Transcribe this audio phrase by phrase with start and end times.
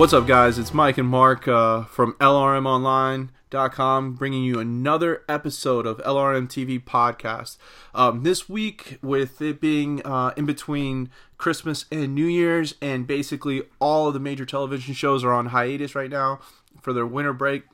[0.00, 0.58] What's up, guys?
[0.58, 7.58] It's Mike and Mark uh, from LRMOnline.com bringing you another episode of LRM TV podcast.
[7.94, 13.64] Um, this week, with it being uh, in between Christmas and New Year's, and basically
[13.78, 16.40] all of the major television shows are on hiatus right now
[16.80, 17.64] for their winter break,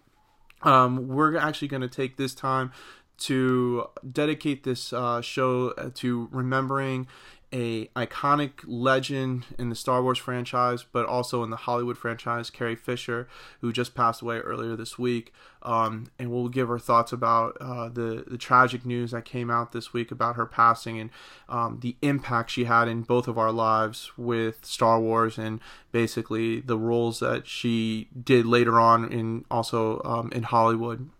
[0.62, 2.72] um, we're actually going to take this time
[3.18, 7.06] to dedicate this uh, show to remembering
[7.52, 12.76] a iconic legend in the Star Wars franchise, but also in the Hollywood franchise, Carrie
[12.76, 13.28] Fisher,
[13.60, 15.32] who just passed away earlier this week.
[15.62, 19.72] Um, and we'll give our thoughts about uh, the the tragic news that came out
[19.72, 21.10] this week about her passing and
[21.48, 25.60] um, the impact she had in both of our lives with Star Wars and
[25.92, 31.10] basically the roles that she did later on in also um, in Hollywood.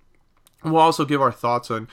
[0.65, 1.87] We'll also give our thoughts on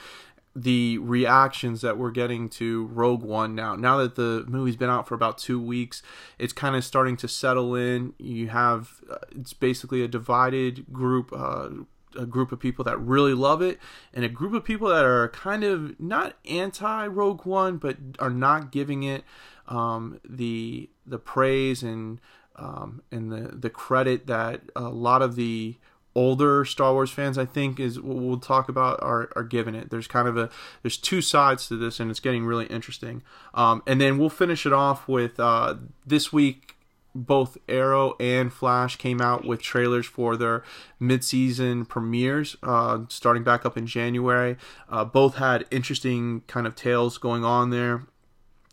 [0.56, 3.74] the reactions that we're getting to Rogue One now.
[3.74, 6.02] Now that the movie's been out for about two weeks,
[6.38, 8.14] it's kind of starting to settle in.
[8.18, 11.32] You have uh, it's basically a divided group.
[11.32, 11.68] Uh,
[12.16, 13.76] a group of people that really love it
[14.12, 18.30] and a group of people that are kind of not anti Rogue One but are
[18.30, 19.24] not giving it
[19.66, 22.20] um, the the praise and
[22.54, 25.76] um, and the the credit that a lot of the
[26.14, 29.90] older Star Wars fans, I think, is what we'll talk about are, are given it.
[29.90, 30.50] There's kind of a
[30.82, 33.22] there's two sides to this, and it's getting really interesting.
[33.52, 35.76] Um, and then we'll finish it off with uh,
[36.06, 36.70] this week.
[37.16, 40.64] Both Arrow and Flash came out with trailers for their
[40.98, 44.56] mid-season premieres, uh, starting back up in January.
[44.88, 48.06] Uh, both had interesting kind of tales going on there,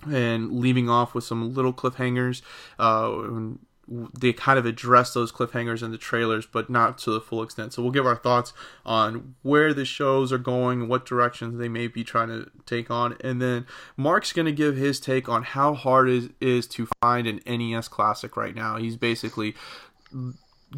[0.10, 2.42] and leaving off with some little cliffhangers.
[2.80, 7.44] Uh, they kind of address those cliffhangers in the trailers, but not to the full
[7.44, 7.74] extent.
[7.74, 8.54] So we'll give our thoughts
[8.86, 13.18] on where the shows are going, what directions they may be trying to take on,
[13.22, 13.66] and then
[13.98, 17.88] Mark's going to give his take on how hard it is to find an NES
[17.88, 18.78] classic right now.
[18.78, 19.56] He's basically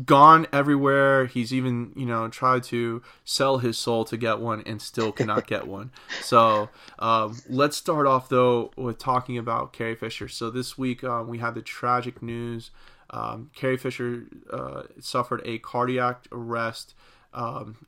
[0.06, 1.28] gone everywhere.
[1.28, 5.46] He's even, you know, tried to sell his soul to get one and still cannot
[5.48, 5.92] get one.
[6.22, 10.28] So um, let's start off, though, with talking about Carrie Fisher.
[10.28, 12.72] So this week um, we had the tragic news
[13.14, 16.96] um, Carrie Fisher uh, suffered a cardiac arrest
[17.34, 17.86] um,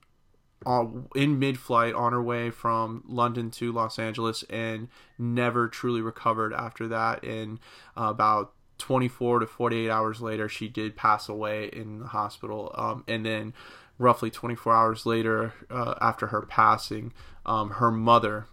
[0.66, 4.88] on, in mid flight on her way from London to Los Angeles and
[5.18, 7.24] never truly recovered after that.
[7.24, 7.60] And
[7.98, 12.72] uh, about 24 to 48 hours later, she did pass away in the hospital.
[12.76, 13.54] Um, and then,
[13.98, 17.14] roughly 24 hours later, uh, after her passing,
[17.48, 18.46] um, her mother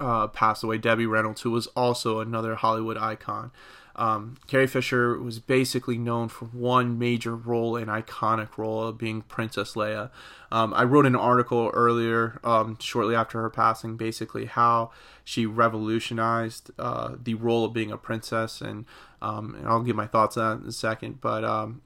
[0.00, 3.50] uh, passed away, Debbie Reynolds, who was also another Hollywood icon.
[3.96, 9.22] Um, Carrie Fisher was basically known for one major role, an iconic role of being
[9.22, 10.10] Princess Leia.
[10.52, 14.90] Um, I wrote an article earlier, um, shortly after her passing, basically how
[15.24, 18.84] she revolutionized uh, the role of being a princess, and,
[19.22, 21.22] um, and, I'll give my thoughts on that in a second.
[21.22, 21.80] But um,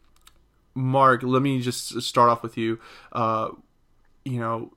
[0.74, 2.80] Mark, let me just start off with you.
[3.12, 3.50] Uh,
[4.24, 4.72] you know,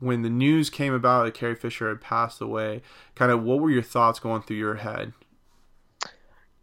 [0.00, 2.82] when the news came about that Carrie Fisher had passed away,
[3.14, 5.12] kind of what were your thoughts going through your head?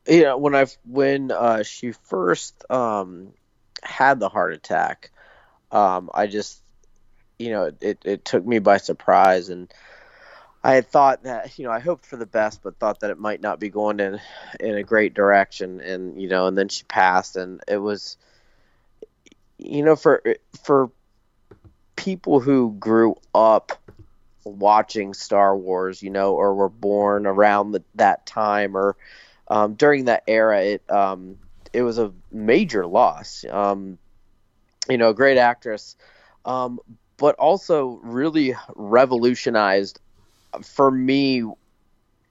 [0.07, 3.33] You know when i when uh, she first um,
[3.83, 5.11] had the heart attack
[5.71, 6.61] um, i just
[7.39, 9.73] you know it, it took me by surprise and
[10.63, 13.19] i had thought that you know i hoped for the best but thought that it
[13.19, 14.19] might not be going in
[14.59, 18.17] in a great direction and you know and then she passed and it was
[19.57, 20.21] you know for
[20.63, 20.91] for
[21.95, 23.71] people who grew up
[24.43, 28.95] watching star wars you know or were born around the, that time or
[29.47, 31.37] um, during that era, it um,
[31.73, 33.45] it was a major loss.
[33.49, 33.97] Um,
[34.89, 35.95] you know, a great actress,
[36.45, 36.79] um,
[37.17, 39.99] but also really revolutionized
[40.63, 41.43] for me.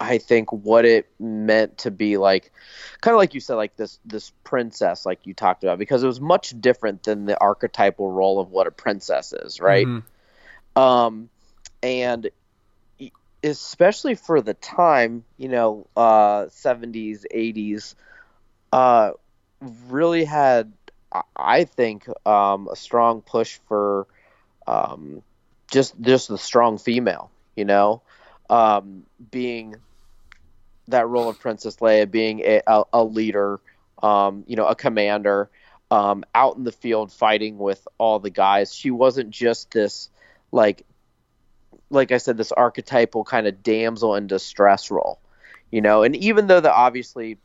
[0.01, 2.53] I think what it meant to be like,
[3.01, 6.07] kind of like you said, like this this princess, like you talked about, because it
[6.07, 9.87] was much different than the archetypal role of what a princess is, right?
[9.87, 10.81] Mm-hmm.
[10.81, 11.31] Um,
[11.83, 12.29] and
[13.45, 17.95] especially for the time, you know, uh, 70s, 80s,
[18.73, 19.13] uh,
[19.89, 20.73] really had,
[21.37, 24.07] I think, um, a strong push for
[24.67, 25.23] um,
[25.71, 28.03] just just the strong female, you know,
[28.51, 29.77] um, being
[30.89, 33.61] that role of Princess Leia, being a, a, a leader,
[34.03, 35.51] um, you know, a commander,
[35.91, 38.75] um, out in the field fighting with all the guys.
[38.75, 40.11] She wasn't just this
[40.53, 40.85] like
[41.95, 45.21] like I said, this archetypal kind of damsel in distress role,
[45.71, 46.03] you know.
[46.03, 47.39] And even though the obviously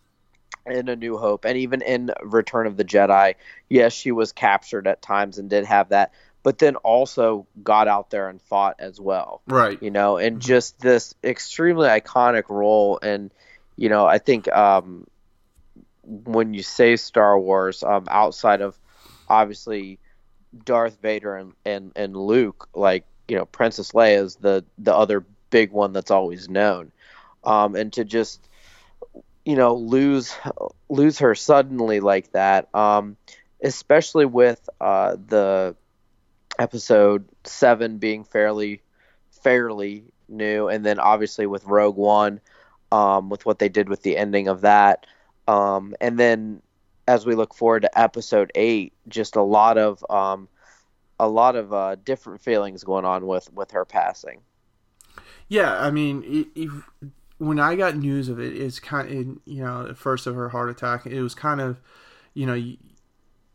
[0.66, 3.36] in A New Hope and even in Return of the Jedi,
[3.70, 6.14] yes, she was captured at times and did have that,
[6.44, 9.82] but then also got out there and fought as well, right?
[9.82, 10.48] You know, and mm-hmm.
[10.48, 13.00] just this extremely iconic role.
[13.02, 13.32] And
[13.76, 15.08] you know, I think um,
[16.04, 18.78] when you say Star Wars, um, outside of
[19.28, 20.00] obviously
[20.66, 25.26] Darth Vader and, and, and Luke, like you know, Princess Leia is the the other
[25.50, 26.92] big one that's always known,
[27.44, 28.48] um, and to just
[29.46, 30.36] you know lose
[30.90, 33.18] lose her suddenly like that, um,
[33.64, 35.76] especially with uh, the
[36.58, 38.82] episode seven being fairly
[39.44, 42.42] fairly new, and then obviously with Rogue One,
[42.92, 45.06] um, with what they did with the ending of that,
[45.48, 46.62] um, and then
[47.08, 50.48] as we look forward to episode eight, just a lot of um,
[51.20, 54.42] a lot of uh, different feelings going on with with her passing.
[55.48, 56.70] Yeah, I mean, it, it,
[57.40, 60.70] when I got news of it, it's kind of you know, first of her heart
[60.70, 61.80] attack, it was kind of,
[62.34, 62.78] you know, you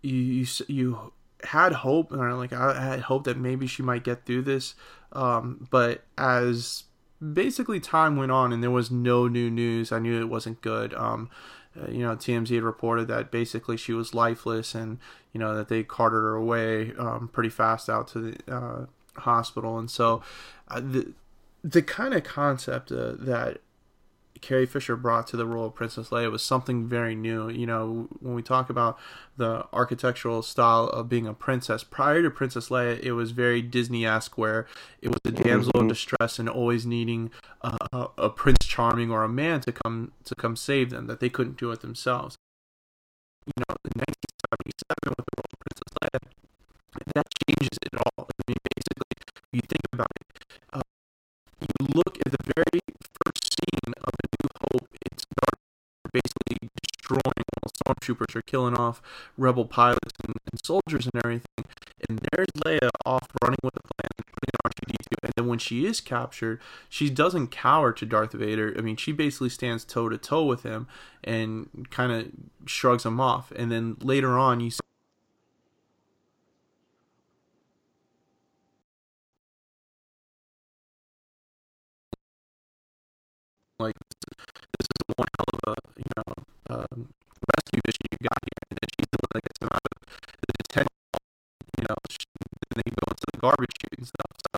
[0.03, 1.13] you you
[1.45, 4.75] had hope, or like I had hope that maybe she might get through this,
[5.13, 6.85] um, but as
[7.33, 10.93] basically time went on and there was no new news, I knew it wasn't good.
[10.95, 11.31] Um,
[11.81, 14.99] uh, you know, TMZ had reported that basically she was lifeless and,
[15.33, 18.87] you know, that they carted her away um, pretty fast out to the uh,
[19.17, 19.79] hospital.
[19.79, 20.23] And so
[20.69, 21.13] uh, the,
[21.63, 23.61] the kind of concept uh, that
[24.41, 27.49] Carrie Fisher brought to the role of Princess Leia was something very new.
[27.49, 28.99] You know, when we talk about
[29.37, 34.05] the architectural style of being a princess, prior to Princess Leia, it was very Disney
[34.05, 34.67] esque, where
[35.01, 35.89] it was a damsel in mm-hmm.
[35.89, 37.31] distress and always needing
[37.63, 41.29] uh, a Prince Charming or a man to come to come save them, that they
[41.29, 42.37] couldn't do it themselves.
[43.47, 46.21] You know, in 1977 with the role of Princess Leia,
[47.15, 48.29] that changes it all.
[48.29, 49.15] I mean, basically,
[49.53, 50.27] you think about it,
[50.73, 50.83] uh,
[51.61, 52.81] you look at the very
[54.03, 55.59] of A New Hope, it's dark,
[56.13, 59.03] basically destroying while stormtroopers are killing off
[59.37, 61.65] rebel pilots and, and, soldiers and everything.
[62.09, 65.25] And there's Leia off running with the plan, putting R2D2.
[65.25, 68.75] And then when she is captured, she doesn't cower to Darth Vader.
[68.77, 70.87] I mean, she basically stands toe to toe with him
[71.23, 73.53] and kind of shrugs him off.
[73.57, 74.81] And then later on, you see
[84.89, 86.31] this is one hell of a you know
[86.71, 86.99] um,
[87.53, 89.97] rescue mission you got here, and then she's doing like this amount of
[90.45, 91.01] the detention,
[91.79, 92.25] you know, she,
[92.75, 94.33] then you go into the garbage chute and stuff.
[94.49, 94.55] So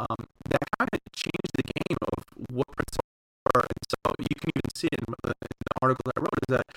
[0.00, 2.18] um, that kind of changed the game of
[2.52, 3.16] what principles
[3.54, 6.40] are, and so you can even see in the, in the article that I wrote
[6.48, 6.68] is that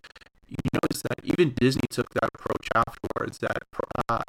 [0.50, 3.38] you notice that even Disney took that approach afterwards.
[3.40, 3.64] That
[4.10, 4.24] uh,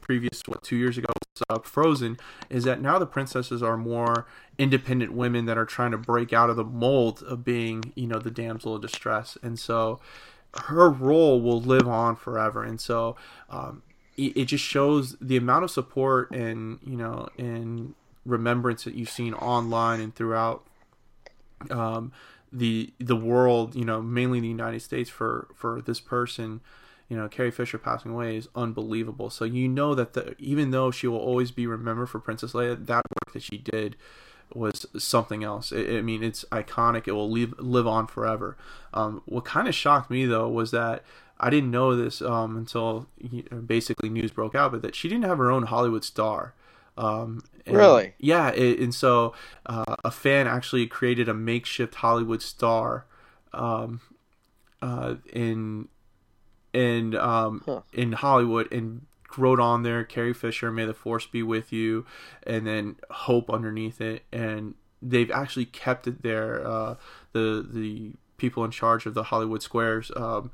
[0.00, 1.12] previous what two years ago
[1.48, 2.18] uh, Frozen,
[2.48, 4.26] is that now the princesses are more
[4.58, 8.18] independent women that are trying to break out of the mold of being you know
[8.18, 10.00] the damsel of distress, and so
[10.66, 13.16] her role will live on forever, and so.
[13.48, 13.82] Um,
[14.16, 17.94] it, it just shows the amount of support and you know and
[18.26, 20.64] remembrance that you've seen online and throughout
[21.70, 22.12] um,
[22.52, 26.60] the the world, you know, mainly the United States for for this person,
[27.10, 29.30] you know, Carrie Fisher passing away is unbelievable.
[29.30, 32.86] So you know that the, even though she will always be remembered for Princess Leia,
[32.86, 33.96] that work that she did
[34.54, 35.72] was something else.
[35.72, 37.08] It, I mean, it's iconic.
[37.08, 38.56] It will live live on forever.
[38.94, 41.02] Um, what kind of shocked me though was that
[41.40, 43.08] I didn't know this um, until
[43.66, 46.54] basically news broke out, but that she didn't have her own Hollywood star.
[46.96, 48.14] Um, and, really?
[48.18, 49.34] Yeah, it, and so
[49.66, 53.06] uh, a fan actually created a makeshift Hollywood star
[53.52, 54.00] um,
[54.80, 55.88] uh, in
[56.72, 57.80] in um, huh.
[57.92, 62.06] in Hollywood and wrote on there Carrie Fisher, may the force be with you,
[62.42, 66.66] and then hope underneath it, and they've actually kept it there.
[66.66, 66.96] Uh,
[67.32, 70.50] the the people in charge of the Hollywood Squares um,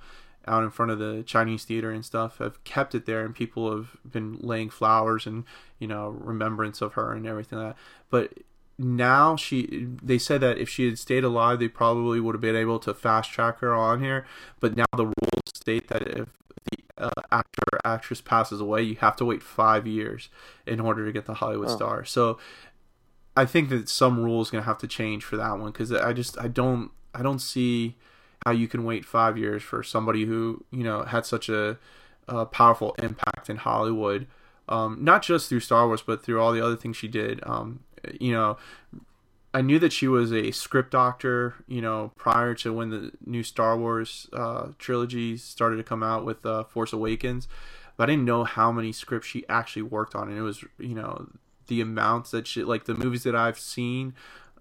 [0.46, 3.70] out in front of the Chinese theater and stuff have kept it there, and people
[3.75, 5.44] have been laying flowers and
[5.78, 7.82] you know remembrance of her and everything like that.
[8.11, 8.32] But
[8.78, 12.56] now she, they said that if she had stayed alive, they probably would have been
[12.56, 14.26] able to fast track her on here.
[14.61, 15.14] But now the rules
[15.54, 16.28] state that if
[16.71, 20.28] the uh, actor or actress passes away, you have to wait five years
[20.66, 21.76] in order to get the Hollywood oh.
[21.76, 22.04] star.
[22.04, 22.38] So
[23.37, 26.38] I think that some rules gonna have to change for that one because I just
[26.38, 27.97] I don't I don't see
[28.45, 31.78] how you can wait five years for somebody who you know had such a,
[32.28, 34.26] a powerful impact in Hollywood,
[34.68, 37.40] um, not just through Star Wars, but through all the other things she did.
[37.45, 37.80] Um,
[38.21, 38.57] you know,
[39.55, 41.55] I knew that she was a script doctor.
[41.67, 46.25] You know, prior to when the new Star Wars uh, trilogy started to come out
[46.25, 47.49] with uh, Force Awakens,
[47.97, 50.95] but I didn't know how many scripts she actually worked on, and it was you
[50.95, 51.29] know
[51.69, 54.15] the amounts that she like the movies that I've seen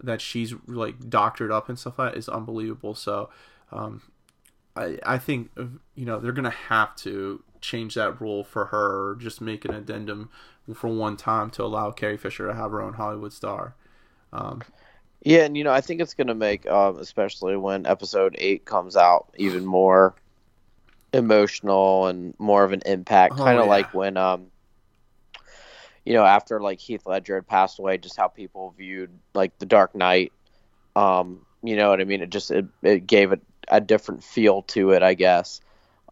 [0.04, 2.96] that she's like doctored up and stuff like that is unbelievable.
[2.96, 3.30] So
[3.72, 4.02] um,
[4.76, 9.16] I I think you know they're gonna have to change that rule for her or
[9.16, 10.30] just make an addendum
[10.74, 13.76] for one time to allow Carrie Fisher to have her own Hollywood star.
[14.34, 14.64] Um,
[15.22, 18.66] yeah, and you know, I think it's going to make, um, especially when episode eight
[18.66, 20.16] comes out, even more
[21.14, 23.34] emotional and more of an impact.
[23.36, 23.72] Oh, kind of yeah.
[23.72, 24.48] like when, um,
[26.06, 29.66] you know, after like Heath Ledger had passed away, just how people viewed like The
[29.66, 30.32] Dark Knight.
[30.96, 32.22] Um, you know what I mean?
[32.22, 35.62] It just it, it gave it a different feel to it, I guess.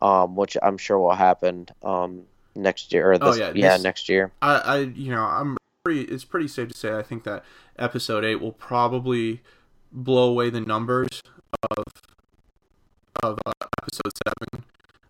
[0.01, 2.23] Um, which I'm sure will happen um,
[2.55, 3.11] next year.
[3.11, 4.31] Or Oh, this, yeah, yeah, this- next year.
[4.41, 6.01] I, I, you know, I'm pretty.
[6.03, 7.43] It's pretty safe to say I think that
[7.77, 9.41] episode eight will probably
[9.91, 11.21] blow away the numbers
[11.77, 11.83] of
[13.23, 14.65] of uh, episode seven,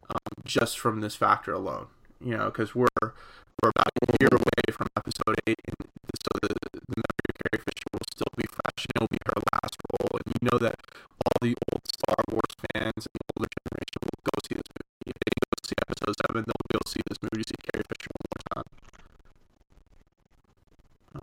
[0.09, 1.87] um, just from this factor alone.
[2.21, 5.87] You know, because we're we're about a year away from episode eight, and
[6.21, 8.85] so the the memory of Carrie Fisher will still be fresh.
[8.85, 10.79] and It'll be her last role, and you know that
[11.25, 14.92] all the old Star Wars fans and the older generation will go see this movie.
[15.05, 18.11] If they go see episode seven, they'll go see this movie to see Carrie Fisher
[18.19, 18.67] one more time.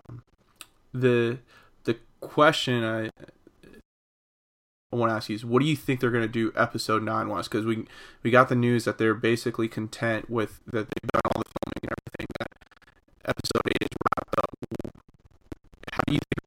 [0.09, 0.23] Um,
[0.93, 1.39] the
[1.85, 3.11] the question I
[4.93, 7.03] I want to ask you is, what do you think they're going to do episode
[7.05, 7.47] nine was?
[7.49, 7.87] Because we
[8.23, 11.83] we got the news that they're basically content with that they've done all the filming
[11.83, 12.27] and everything.
[12.41, 12.51] That
[13.25, 14.51] episode eight is wrapped up.
[15.93, 16.40] How do you think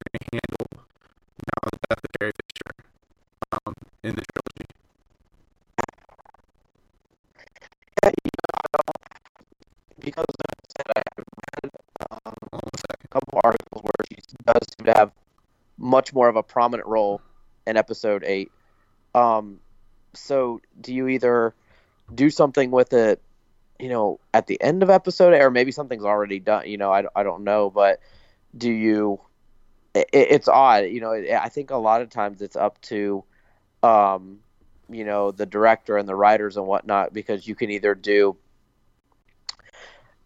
[15.93, 17.21] much more of a prominent role
[17.67, 18.51] in episode eight.
[19.13, 19.59] Um,
[20.13, 21.53] so do you either
[22.13, 23.21] do something with it,
[23.79, 26.67] you know, at the end of episode eight, or maybe something's already done?
[26.67, 27.99] You know, I, I don't know, but
[28.57, 29.19] do you?
[29.93, 31.13] It, it's odd, you know.
[31.13, 33.23] I think a lot of times it's up to,
[33.83, 34.39] um,
[34.89, 38.35] you know, the director and the writers and whatnot, because you can either do,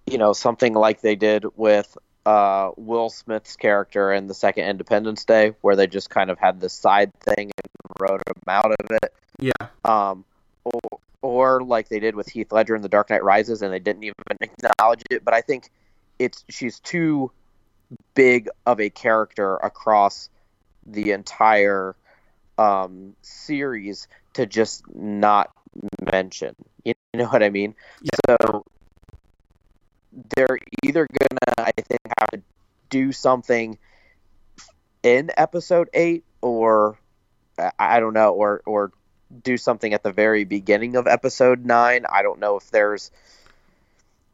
[0.05, 1.97] you know, something like they did with
[2.27, 6.59] uh, Will Smith's character in the second Independence Day, where they just kind of had
[6.59, 10.25] this side thing and wrote him out of it, Yeah, um,
[10.65, 13.79] or, or like they did with Heath Ledger in The Dark Knight Rises, and they
[13.79, 15.23] didn't even acknowledge it.
[15.23, 15.71] But I think
[16.19, 17.31] it's she's too
[18.13, 20.29] big of a character across
[20.85, 21.95] the entire
[22.57, 25.49] um, series to just not
[26.11, 26.57] mention.
[26.83, 27.73] You know what I mean?
[28.27, 28.65] So
[30.35, 32.41] they're either gonna, I think, have to
[32.89, 33.77] do something
[35.03, 36.97] in episode eight, or
[37.79, 38.91] I- don't know, or or
[39.43, 42.05] do something at the very beginning of episode nine.
[42.09, 43.11] I don't know if there's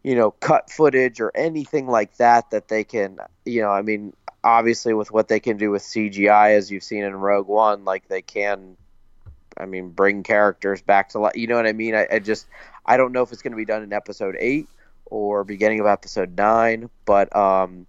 [0.04, 4.14] you know cut footage or anything like that that they can you know i mean
[4.44, 8.08] obviously with what they can do with cgi as you've seen in rogue one like
[8.10, 8.76] they can
[9.58, 12.46] i mean bring characters back to life you know what i mean i, I just
[12.86, 14.68] i don't know if it's going to be done in episode 8
[15.14, 17.86] or beginning of episode 9 but um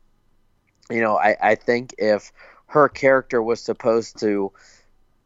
[0.90, 2.32] you know i i think if
[2.66, 4.52] her character was supposed to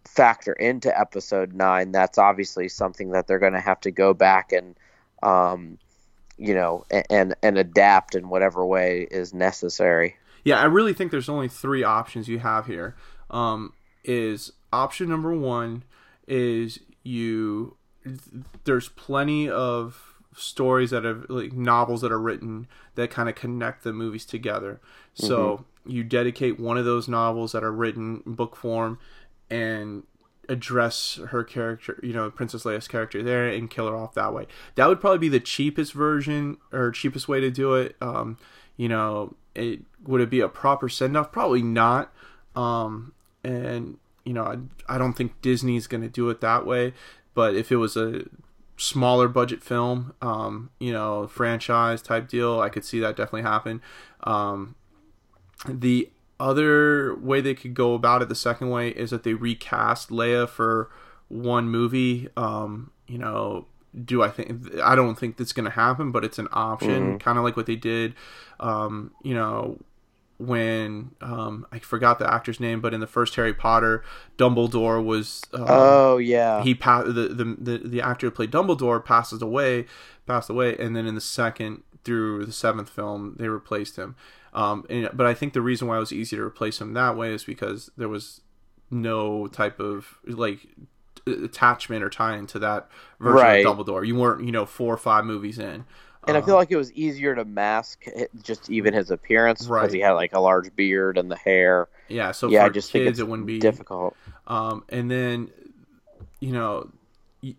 [0.05, 4.53] factor into episode 9 that's obviously something that they're going to have to go back
[4.53, 4.77] and
[5.23, 5.79] um
[6.39, 10.17] you know, and and adapt in whatever way is necessary.
[10.45, 10.59] yeah.
[10.59, 12.97] I really think there's only three options you have here.
[13.29, 13.75] Um,
[14.05, 15.83] is option number one
[16.27, 17.77] is you
[18.65, 23.83] there's plenty of stories that have like novels that are written that kind of connect
[23.85, 24.81] the movies together.
[25.15, 28.99] So you dedicate one of those novels that are written in book form
[29.51, 30.05] and
[30.49, 34.47] address her character, you know, Princess Leia's character there and kill her off that way.
[34.77, 37.97] That would probably be the cheapest version or cheapest way to do it.
[38.01, 38.39] Um,
[38.77, 41.33] you know, it would it be a proper send off?
[41.33, 42.13] Probably not.
[42.55, 43.13] Um,
[43.45, 46.95] and you know, I, I don't think Disney's going to do it that way.
[47.35, 48.25] But if it was a
[48.79, 53.83] smaller budget film, um, you know, franchise type deal, I could see that definitely happen.
[54.23, 54.77] Um,
[55.69, 60.11] the other way they could go about it, the second way, is that they recast
[60.11, 60.91] Leia for
[61.29, 62.29] one movie.
[62.37, 63.67] Um, you know,
[64.05, 67.39] do I think I don't think that's going to happen, but it's an option, kind
[67.39, 68.15] of like what they did.
[68.61, 69.79] Um, you know,
[70.39, 74.05] when um, I forgot the actor's name, but in the first Harry Potter,
[74.37, 79.05] Dumbledore was um, oh yeah, he pa- the, the the the actor who played Dumbledore
[79.05, 79.87] passes away,
[80.27, 84.15] passed away, and then in the second through the seventh film they replaced him.
[84.55, 87.17] Um, and, but I think the reason why it was easy to replace him that
[87.17, 88.41] way is because there was
[88.91, 90.61] no type of like
[91.27, 92.89] attachment or tie into that
[93.21, 93.67] version Right.
[93.67, 94.07] of Dumbledore.
[94.07, 95.85] You weren't you know four or five movies in.
[96.27, 98.05] And I Um, feel like it was easier to mask
[98.43, 99.93] just even his appearance because Right.
[99.93, 101.89] he had like a large beard and the hair.
[102.09, 102.33] yeah.
[102.33, 104.17] So yeah, for I just kids think it's it wouldn't be difficult.
[104.47, 105.51] Um, and then,
[106.41, 106.91] you know,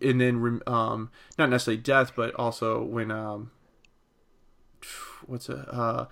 [0.02, 3.50] and then um, not necessarily death, but also when um,
[5.26, 5.58] what's it?
[5.68, 6.06] Uh,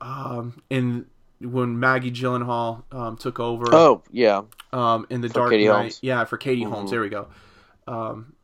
[0.00, 1.06] um, in
[1.40, 3.64] when Maggie Gyllenhaal um, took over.
[3.74, 4.42] Oh yeah.
[4.72, 5.74] Um, in the For Dark Katie Knight.
[5.76, 5.98] Holmes.
[6.02, 6.88] Yeah, for Katie Holmes.
[6.88, 6.90] Mhm.
[6.92, 7.28] There we go.
[7.88, 8.34] Um,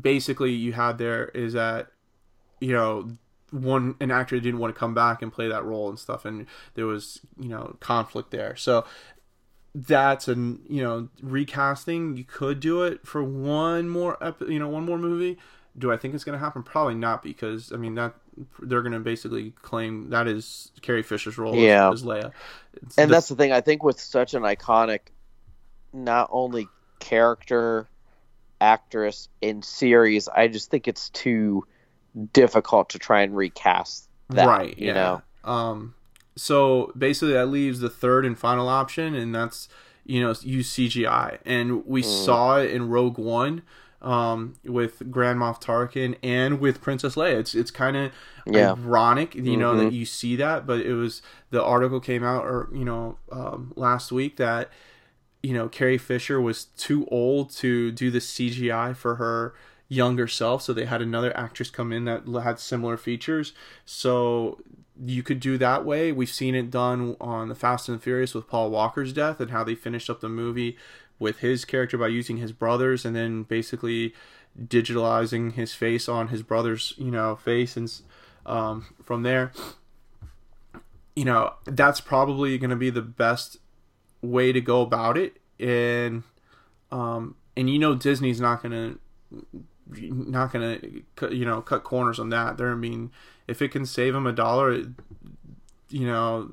[0.00, 1.88] basically, you had there is that
[2.60, 3.10] you know
[3.50, 6.46] one an actor didn't want to come back and play that role and stuff, and
[6.74, 8.56] there was you know conflict there.
[8.56, 8.84] So
[9.74, 12.16] that's an you know recasting.
[12.16, 15.38] You could do it for one more ep- you know one more movie.
[15.78, 16.62] Do I think it's going to happen?
[16.62, 18.14] Probably not because I mean that
[18.60, 21.90] they're going to basically claim that is Carrie Fisher's role as- Yeah.
[21.90, 22.32] as, Leia.
[22.74, 23.52] It's And the- that's the thing.
[23.52, 25.00] I think with such an iconic,
[25.94, 26.68] not only
[26.98, 27.88] character,
[28.62, 31.66] actress in series, I just think it's too
[32.32, 34.46] difficult to try and recast that.
[34.46, 34.76] right.
[34.78, 34.92] You yeah.
[34.94, 35.22] know.
[35.50, 35.94] Um.
[36.36, 39.68] So basically, that leaves the third and final option, and that's
[40.04, 42.24] you know use CGI, and we Mm.
[42.24, 43.62] saw it in Rogue One.
[44.00, 48.10] Um, with Grand Moff Tarkin and with Princess Leia, it's it's kind of
[48.46, 48.72] Yeah.
[48.72, 49.78] ironic, you know, Mhm.
[49.78, 50.66] that you see that.
[50.66, 54.70] But it was the article came out, or you know, um, last week that
[55.42, 59.54] you know Carrie Fisher was too old to do the CGI for her
[59.88, 63.52] younger self, so they had another actress come in that had similar features.
[63.84, 64.60] So
[65.04, 66.12] you could do that way.
[66.12, 69.50] We've seen it done on the Fast and the Furious with Paul Walker's death and
[69.50, 70.76] how they finished up the movie
[71.18, 74.14] with his character by using his brothers and then basically
[74.60, 78.00] digitalizing his face on his brother's you know face and
[78.44, 79.52] um, from there
[81.16, 83.56] you know that's probably going to be the best
[84.22, 85.36] way to go about it.
[85.60, 86.22] And
[86.90, 88.98] um and you know disney's not to
[89.98, 92.56] not to you know cut corners on that.
[92.56, 93.10] They're I mean
[93.46, 94.84] if it can save them a dollar
[95.88, 96.50] you know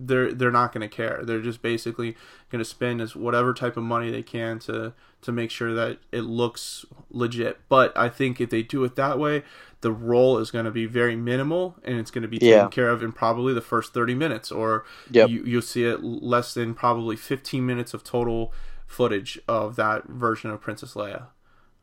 [0.00, 1.22] they're they're not going to care.
[1.24, 2.16] They're just basically
[2.50, 5.98] going to spend as whatever type of money they can to to make sure that
[6.12, 7.58] it looks legit.
[7.68, 9.42] But i think if they do it that way
[9.80, 12.68] the role is going to be very minimal and it's going to be taken Yeah.
[12.68, 15.30] care of in probably the first 30 minutes or Yep.
[15.30, 18.52] you, you'll see it less than probably 15 minutes of total
[18.86, 21.26] footage of that version of princess leia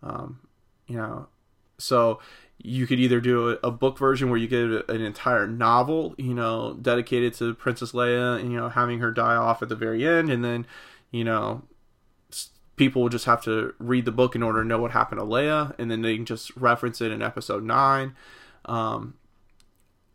[0.03, 0.39] um,
[0.87, 1.27] you know
[1.77, 2.19] so
[2.57, 6.33] you could either do a, a book version where you get an entire novel you
[6.33, 10.05] know dedicated to princess leia and you know having her die off at the very
[10.05, 10.65] end and then
[11.11, 11.61] you know
[12.75, 15.25] people will just have to read the book in order to know what happened to
[15.25, 18.15] leia and then they can just reference it in episode 9
[18.65, 19.13] um,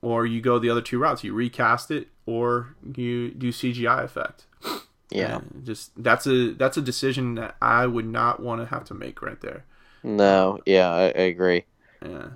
[0.02, 4.46] or you go the other two routes you recast it or you do cgi effect
[5.12, 5.38] Yeah.
[5.38, 8.94] And just that's a that's a decision that i would not want to have to
[8.94, 9.64] make right there
[10.04, 10.60] No.
[10.66, 11.64] Yeah, I, I agree.
[12.00, 12.28] yeah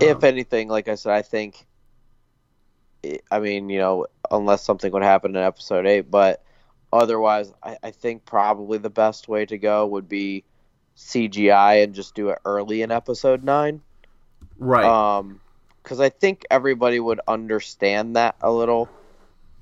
[0.00, 1.66] if Um, anything, like I said, I think.
[3.30, 6.44] I mean, you know, unless something would happen in episode eight, but
[6.92, 10.44] otherwise, I, I think probably the best way to go would be
[10.96, 13.80] CGI and just do it early in episode nine.
[14.58, 15.40] right Um,
[15.82, 18.88] because I think everybody would understand that a little,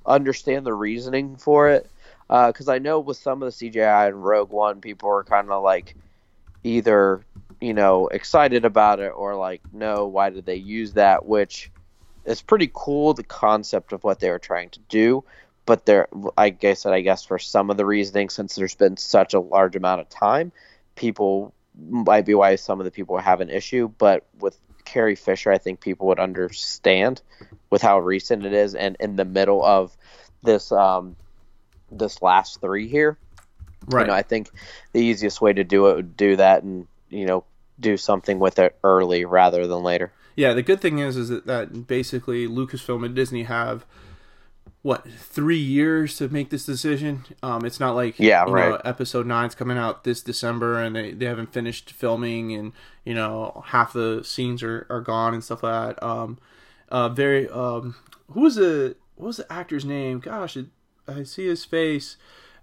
[0.05, 1.89] understand the reasoning for it.
[2.29, 5.63] Because I know with some of the CGI in Rogue One, people are kind of
[5.63, 5.95] like
[6.65, 7.25] either
[7.61, 11.25] you know excited about it or like, no, why did they use that?
[11.25, 11.71] Which
[12.25, 15.25] is pretty cool, the concept of what they were trying to do.
[15.69, 18.97] But there, I guess, that I guess for some of the reasoning, since there's been
[18.97, 20.51] such a large amount of time,
[20.95, 21.53] people
[21.91, 23.91] might be why some of the people have an issue.
[23.99, 27.21] But with Carrie Fisher, I think people would understand
[27.69, 29.95] with how recent it is, and in the middle of
[30.43, 31.17] this um,
[31.93, 33.19] this last three here.
[33.89, 34.49] right You know, I think
[34.95, 37.45] the easiest way to do it would do that, and you know,
[37.79, 40.13] do something with it early rather than later.
[40.35, 43.85] Yeah, the good thing is is that, that basically Lucasfilm and Disney have
[44.83, 47.25] what three years to make this decision.
[47.43, 48.71] Um, it's not like Yeah, you right.
[48.71, 52.73] know, episode nine's coming out this December and they, they haven't finished filming and
[53.05, 56.03] you know half the scenes are, are gone and stuff like that.
[56.03, 56.39] Um,
[56.91, 57.97] uh, very um,
[58.31, 60.21] who was the what was the actor's name?
[60.21, 60.67] Gosh, it,
[61.07, 62.17] I see his face.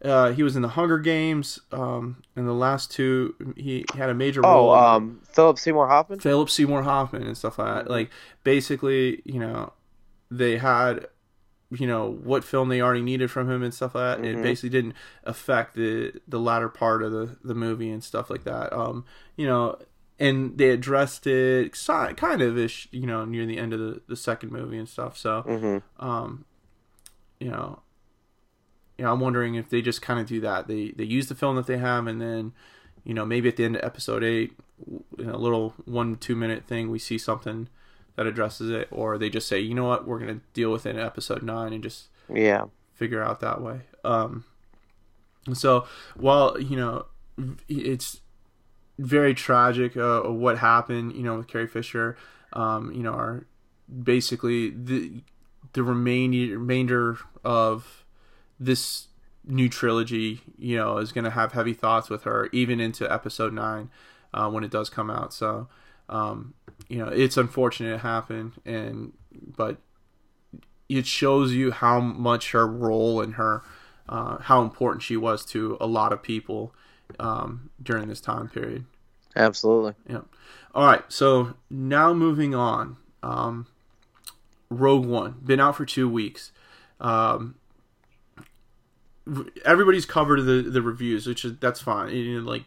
[0.04, 1.60] Uh, he was in the Hunger Games.
[1.72, 4.70] Um, in the last two, he had a major role.
[4.72, 6.20] Oh, um, Philip Seymour Hoffman.
[6.20, 7.90] Philip Seymour Hoffman and stuff like that.
[7.90, 8.10] Like
[8.44, 9.74] basically, you know,
[10.30, 11.08] they had
[11.72, 14.26] you know what film they already needed from him and stuff like that.
[14.26, 14.44] It Mhm.
[14.44, 18.72] basically didn't affect the the latter part of the the movie and stuff like that.
[18.72, 19.04] Um,
[19.36, 19.78] you know,
[20.20, 21.76] and they addressed it
[22.16, 25.18] kind of ish, you know, near the end of the the second movie and stuff.
[25.18, 26.46] So, hmm um,
[27.40, 27.82] you know,
[28.98, 30.68] you know, I'm wondering if they just kind of do that.
[30.68, 32.54] They they use the film that they have, and then,
[33.04, 34.54] you know, maybe at the end of episode eight,
[35.20, 37.68] in a little one two minute thing, we see something
[38.16, 40.96] that addresses it, or they just say, you know what, we're gonna deal with it
[40.96, 42.66] in episode nine and just Yeah.
[42.94, 43.82] figure out that way.
[44.04, 44.46] Um,
[45.54, 47.06] so while you know
[47.68, 48.22] it's
[48.98, 51.14] very tragic uh, what happened.
[51.14, 52.18] You know, with Carrie Fisher.
[52.54, 53.46] Um, you know, our
[54.04, 55.22] basically the
[55.74, 58.06] the remaining remainder of
[58.60, 59.08] this
[59.44, 63.52] new trilogy, you know, is going to have heavy thoughts with her, even into episode
[63.54, 63.90] nine
[64.34, 65.34] uh, when it does come out.
[65.34, 65.68] So,
[66.08, 66.54] um,
[66.88, 69.78] you know, it's unfortunate it happened, and but
[70.88, 73.64] it shows you how much her role and her
[74.08, 76.74] uh, how important she was to a lot of people
[77.20, 78.86] um, during this time period.
[79.36, 79.94] Absolutely.
[80.08, 80.22] Yeah.
[80.74, 81.04] All right.
[81.10, 82.98] So now moving on.
[83.24, 83.68] Um,
[84.70, 86.52] Rogue One been out for two weeks.
[87.00, 87.56] Um,
[89.64, 92.14] everybody's covered the the reviews, which is that's fine.
[92.16, 92.64] You know, like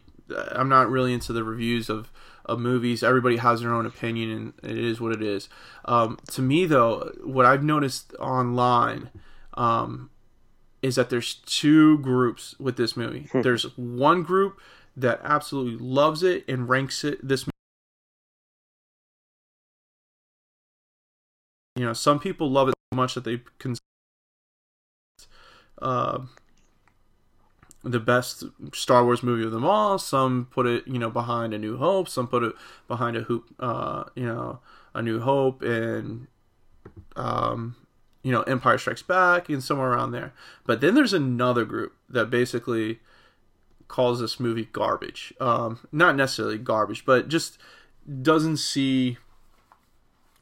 [0.51, 2.11] I'm not really into the reviews of
[2.49, 3.03] of movies.
[3.03, 5.49] Everybody has their own opinion, and it is what it is.
[5.85, 9.09] Um, to me, though, what I've noticed online
[9.53, 10.09] um,
[10.81, 13.27] is that there's two groups with this movie.
[13.31, 13.41] Hmm.
[13.41, 14.59] there's one group
[14.95, 17.45] that absolutely loves it and ranks it this.
[21.75, 23.75] You know, some people love it so much that they can.
[25.81, 26.19] Uh,
[27.83, 29.97] the best Star Wars movie of them all.
[29.97, 32.09] Some put it, you know, behind A New Hope.
[32.09, 32.53] Some put it
[32.87, 34.59] behind a hoop, uh, you know,
[34.93, 36.27] A New Hope and,
[37.15, 37.75] um,
[38.21, 40.33] you know, Empire Strikes Back and somewhere around there.
[40.65, 42.99] But then there's another group that basically
[43.87, 45.33] calls this movie garbage.
[45.39, 47.57] Um, not necessarily garbage, but just
[48.21, 49.17] doesn't see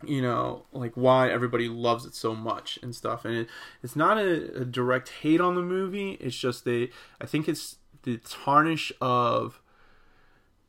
[0.06, 3.26] you know like why everybody loves it so much and stuff.
[3.26, 3.50] And it,
[3.82, 6.12] it's not a, a, direct hate on the movie.
[6.14, 9.62] It's just they i think it's the tarnish of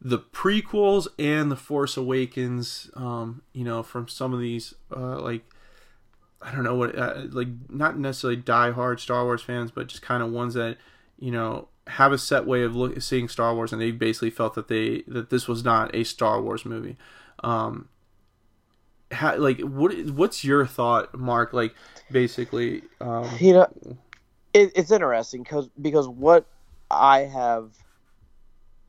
[0.00, 5.42] the prequels and the force awakens um you know from some of these uh like
[6.40, 10.00] i don't know what uh, like not necessarily die hard star wars fans but just
[10.00, 10.76] kind of ones that
[11.18, 14.54] you know have a set way of look, seeing star wars and they basically felt
[14.54, 16.96] that they that this was not a star wars movie.
[17.42, 17.88] Um
[19.10, 21.52] how, like what what's your thought mark?
[21.52, 21.74] Like
[22.10, 23.68] basically um you know
[24.54, 26.46] it, it's interesting because because what
[26.90, 27.70] i have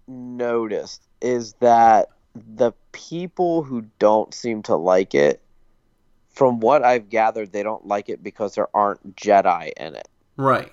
[0.08, 2.10] noticed is that
[2.56, 5.42] the people who don't seem to like it
[6.30, 10.08] from what i've gathered they don't like it because there aren't jedi in it.
[10.38, 10.72] Right.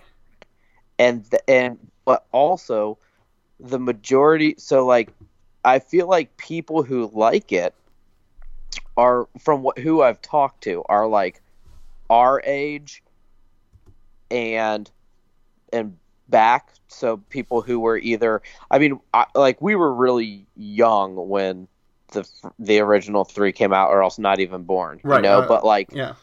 [0.98, 2.98] And and but also
[3.58, 5.10] the majority so like
[5.64, 7.74] i feel like people who like it
[8.96, 11.42] are from what who I've talked to are like
[12.08, 13.02] our age
[14.30, 14.90] and
[15.72, 15.96] and
[16.28, 21.68] back so people who were either I mean I, like we were really young when
[22.12, 22.28] the
[22.58, 25.40] the original 3 came out or else not even born right, you know?
[25.40, 26.14] uh, but like yeah.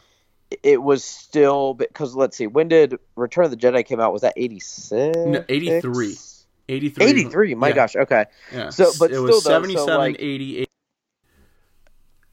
[0.62, 4.12] it was still because let's see when did Return of the Jedi came out?
[4.12, 6.16] Was that 86 no, 83
[6.68, 7.74] 83 83 my yeah.
[7.74, 8.24] gosh okay.
[8.52, 8.70] Yeah.
[8.70, 10.16] So, but it still, was though, 77 so, like-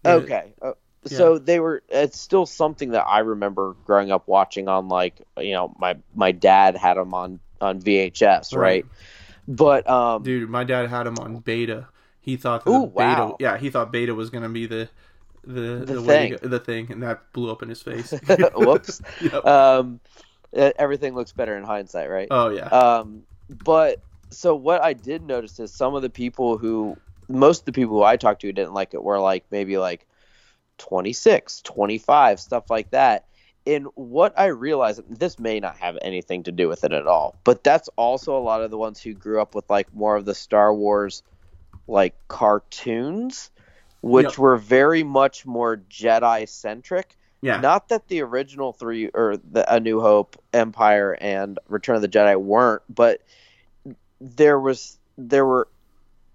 [0.05, 0.53] 88 Okay.
[0.61, 0.71] Uh,
[1.05, 1.81] so they were.
[1.89, 6.31] It's still something that I remember growing up watching on like you know my my
[6.31, 8.61] dad had them on on VHS, right?
[8.61, 8.85] Right.
[9.47, 11.87] But um, dude my dad had them on beta
[12.19, 13.35] he thought that Ooh, beta wow.
[13.39, 14.89] yeah he thought beta was gonna be the
[15.43, 16.31] the The way thing.
[16.33, 18.11] to go, the thing and that blew up in his face
[18.55, 19.01] whoops.
[19.19, 19.43] Yep.
[19.45, 19.99] Um,
[20.53, 22.27] everything looks better in hindsight, right?
[22.29, 26.95] oh yeah Um, but so what I did notice is some of the people who,
[27.31, 29.77] most of the people who I talked to who didn't like it were like maybe
[29.77, 30.07] like
[30.77, 33.25] 26, 25, stuff like that.
[33.65, 37.39] And what I realized, this may not have anything to do with it at all,
[37.43, 40.25] but that's also a lot of the ones who grew up with like more of
[40.25, 41.23] the Star Wars
[41.87, 43.51] like cartoons,
[44.01, 44.37] which Yep.
[44.37, 47.15] were very much more Jedi centric.
[47.41, 52.01] yeah Not that the original three or the A New Hope, Empire, and Return of
[52.01, 53.21] the Jedi weren't, but
[54.19, 55.67] there was there were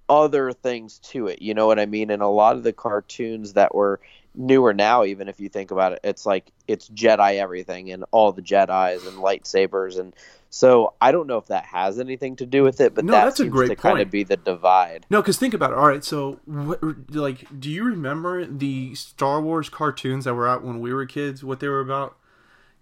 [0.08, 1.42] other things to it.
[1.42, 2.10] You know what I mean?
[2.10, 4.00] And a lot of the cartoons that were
[4.34, 8.32] newer now, even if you think about it, it's like it's Jedi everything and all
[8.32, 10.14] the Jedi's and lightsabers and
[10.48, 13.24] so I don't know if that has anything to do with it, but No, that
[13.24, 15.04] that's a great to kind of be the divide.
[15.10, 15.78] No, because think about it.
[15.78, 20.64] All right, so what, like, do you remember the Star Wars cartoons that were out
[20.64, 21.44] when we were kids?
[21.44, 22.16] What they were about?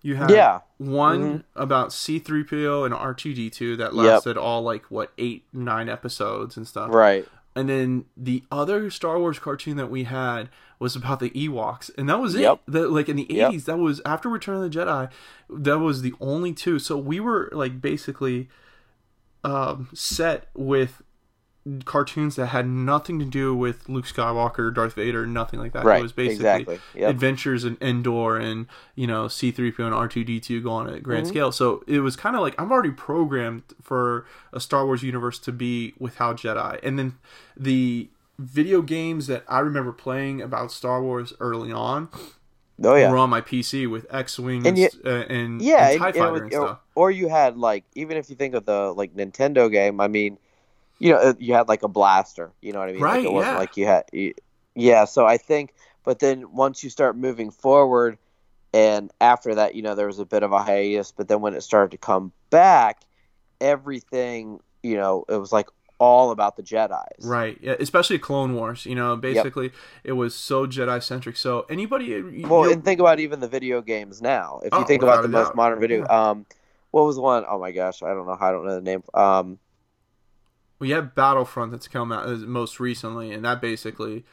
[0.05, 0.61] You had Yeah.
[0.79, 1.61] one Mm-hmm.
[1.63, 4.05] about C three PO and R two D two that Yep.
[4.05, 6.91] lasted all like what eight nine episodes and stuff.
[6.93, 7.27] Right.
[7.57, 12.09] And then the other Star Wars cartoon that we had was about the Ewoks, and
[12.09, 12.61] that was Yep.
[12.67, 12.73] it.
[12.73, 13.49] The, like in the Yep.
[13.49, 15.09] eighties, that was after Return of the Jedi.
[15.49, 16.79] That was the only two.
[16.79, 18.49] So we were like basically
[19.45, 21.03] um, set with
[21.87, 25.85] cartoons that had nothing to do with Luke Skywalker, Darth Vader, nothing like that.
[25.85, 26.79] Right, It was basically exactly.
[26.95, 27.11] Yep.
[27.11, 31.31] adventures in Endor and you know C-3PO and R2D2 go on at grand Mhm.
[31.31, 31.53] scale.
[31.53, 35.53] So it was kind of like I'm already programmed for a Star Wars universe to
[35.53, 37.15] be without Jedi, and then
[37.57, 42.09] the video games that I remember playing about Star Wars early on
[42.83, 43.11] Oh yeah.
[43.11, 46.17] were on my PC with X-wing And and, you- uh, and, yeah, and Tie and-
[46.17, 46.79] and it was- and stuff.
[46.97, 50.37] or you had like even if you think of the like Nintendo game, I mean,
[50.99, 52.53] you know, uh, you had like a blaster.
[52.61, 53.03] You know what I mean?
[53.03, 53.59] Right, Like, it wasn't yeah.
[53.59, 54.05] like you had.
[54.13, 54.35] You,
[54.75, 55.05] yeah.
[55.05, 58.19] So I think, but then once you start moving forward,
[58.73, 61.13] and after that, you know, there was a bit of a hiatus.
[61.13, 63.03] But then when it started to come back,
[63.61, 67.25] everything, you know, it was like all about the Jedi's.
[67.25, 68.85] Right, yeah, especially Clone Wars.
[68.85, 71.37] You know, basically it was so Jedi centric.
[71.37, 74.61] So anybody, you- Well, you- and think about even the video games now.
[74.65, 76.47] If you Oh, think about the most modern video, um,
[76.91, 77.45] what was one?
[77.49, 78.37] Oh my gosh, I don't know.
[78.37, 79.03] how I don't know the name.
[79.15, 79.59] Um,
[80.79, 84.25] we have Battlefront that's come out uh, most recently, and that basically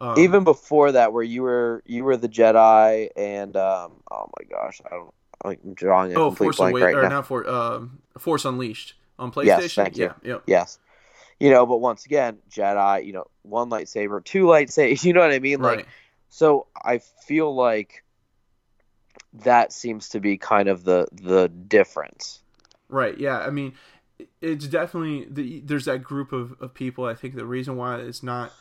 [0.00, 4.44] um, even before that, where you were you were the Jedi, and um, oh my
[4.48, 5.14] gosh, I don't.
[5.42, 7.08] I'm drawing a oh complete Force blank Away right or now.
[7.08, 9.44] not for um, Force Unleashed on PlayStation.
[9.46, 10.04] Yes, thank you.
[10.04, 10.42] Yeah, yep.
[10.46, 10.78] Yes,
[11.38, 13.04] you know, but once again, Jedi.
[13.04, 15.04] You know, one lightsaber, two lightsabers.
[15.04, 15.60] You know what I mean?
[15.60, 15.86] Like, right.
[16.28, 18.02] so I feel like
[19.44, 22.42] that seems to be kind of the the difference.
[22.88, 23.16] Right.
[23.18, 23.38] Yeah.
[23.38, 23.74] I mean,
[24.40, 27.04] it's definitely the, there's that group of, of people.
[27.04, 28.52] I think the reason why it's not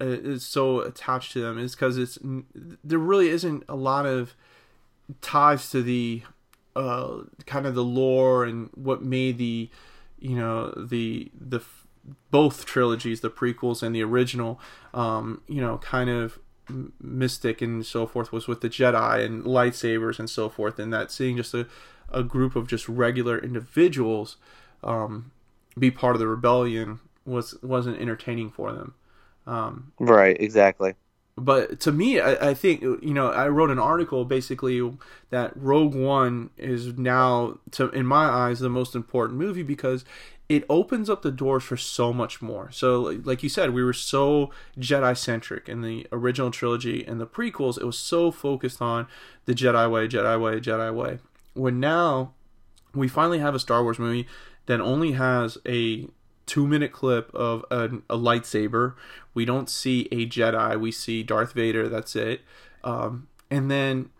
[0.00, 2.18] uh, is so attached to them is because it's
[2.82, 4.34] there really isn't a lot of
[5.20, 6.22] ties to the
[6.74, 9.70] uh, kind of the lore and what made the
[10.18, 11.62] you know the the
[12.30, 14.60] both trilogies, the prequels and the original,
[14.92, 16.38] um, you know, kind of
[17.00, 21.10] mystic and so forth was with the Jedi and lightsabers and so forth, and that
[21.10, 21.66] seeing just a,
[22.10, 24.36] a group of just regular individuals
[24.84, 25.32] um,
[25.78, 28.94] be part of the rebellion was wasn't entertaining for them.
[29.46, 30.36] Um, Right.
[30.40, 30.94] Exactly.
[31.36, 34.80] but to me, I, I think you know I wrote an article basically
[35.30, 40.04] that Rogue One is now, to in my eyes, the most important movie because
[40.48, 42.70] it opens up the doors for so much more.
[42.70, 47.26] So, like you said, we were so Jedi centric in the original trilogy and the
[47.26, 47.78] prequels.
[47.80, 49.06] It was so focused on
[49.46, 51.18] the Jedi way, Jedi way, Jedi way.
[51.54, 52.34] When now
[52.94, 54.26] we finally have a Star Wars movie
[54.66, 56.08] that only has a
[56.46, 58.94] two minute clip of a, a lightsaber.
[59.32, 60.78] We don't see a Jedi.
[60.78, 61.88] We see Darth Vader.
[61.88, 62.42] That's it.
[62.82, 64.10] Um, and then,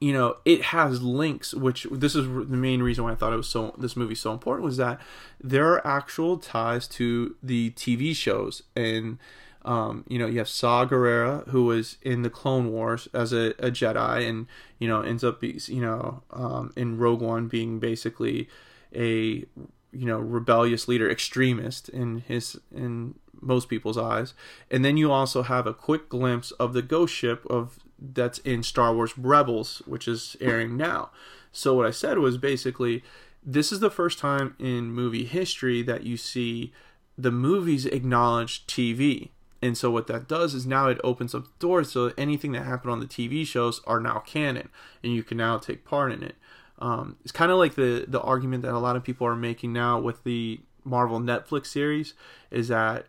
[0.00, 1.54] you know, it has links.
[1.54, 3.74] Which this is the main reason why I thought it was so.
[3.78, 5.00] This movie so important was that
[5.40, 9.18] there are actual ties to the TV shows and.
[9.64, 13.48] Um, you know, you have Saw Gerrera, who was in the Clone Wars as a,
[13.58, 14.46] a Jedi, and
[14.78, 18.48] you know ends up, be, you know, um, in Rogue One being basically
[18.96, 19.44] a
[19.92, 24.34] you know rebellious leader, extremist in his in most people's eyes.
[24.70, 28.62] And then you also have a quick glimpse of the ghost ship of that's in
[28.62, 31.10] Star Wars Rebels, which is airing now.
[31.52, 33.02] So what I said was basically
[33.46, 36.72] this is the first time in movie history that you see
[37.16, 39.30] the movies acknowledge TV.
[39.62, 42.92] And so what that does is now it opens up doors so anything that happened
[42.92, 44.68] on the TV shows are now canon,
[45.02, 46.36] and you can now take part in it.
[46.78, 49.72] Um, it's kind of like the the argument that a lot of people are making
[49.72, 52.14] now with the Marvel Netflix series
[52.50, 53.06] is that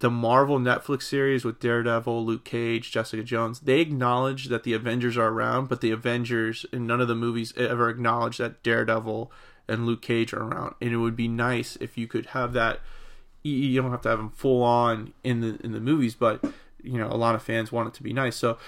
[0.00, 5.16] the Marvel Netflix series with Daredevil, Luke Cage, Jessica Jones, they acknowledge that the Avengers
[5.16, 9.30] are around, but the Avengers in none of the movies ever acknowledge that Daredevil
[9.68, 10.74] and Luke Cage are around.
[10.80, 12.80] And it would be nice if you could have that.
[13.42, 16.42] You don't have to have them full on in the in the movies, but
[16.82, 18.36] you know a lot of fans want it to be nice.
[18.36, 18.58] So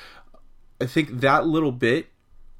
[0.81, 2.09] I think that little bit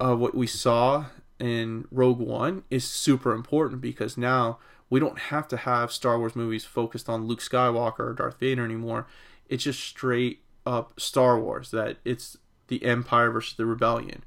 [0.01, 1.07] of what we saw
[1.39, 6.37] in Rogue One is super important because now we don't have to have Star Wars
[6.37, 9.07] movies focused on Luke Skywalker or Darth Vader anymore.
[9.49, 12.37] It's just straight up Star Wars that it's
[12.69, 14.25] the Empire versus the Rebellion.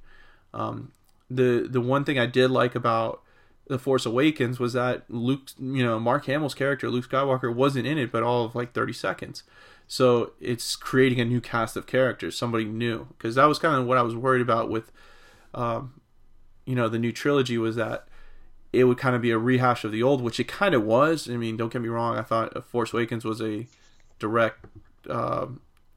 [0.53, 0.91] Um,
[1.29, 3.21] the the one thing I did like about
[3.67, 7.97] the Force Awakens was that Luke, you know, Mark Hamill's character Luke Skywalker wasn't in
[7.97, 9.43] it, but all of like thirty seconds.
[9.87, 13.87] So it's creating a new cast of characters, somebody new, because that was kind of
[13.87, 14.91] what I was worried about with,
[15.55, 15.98] um,
[16.69, 18.07] you know, the new trilogy was that
[18.71, 21.27] it would kind of be a rehash of the old, which it kind of was.
[21.27, 22.15] I mean, don't get me wrong.
[22.15, 23.65] I thought Force Awakens was a
[24.19, 24.65] direct
[25.09, 25.47] uh,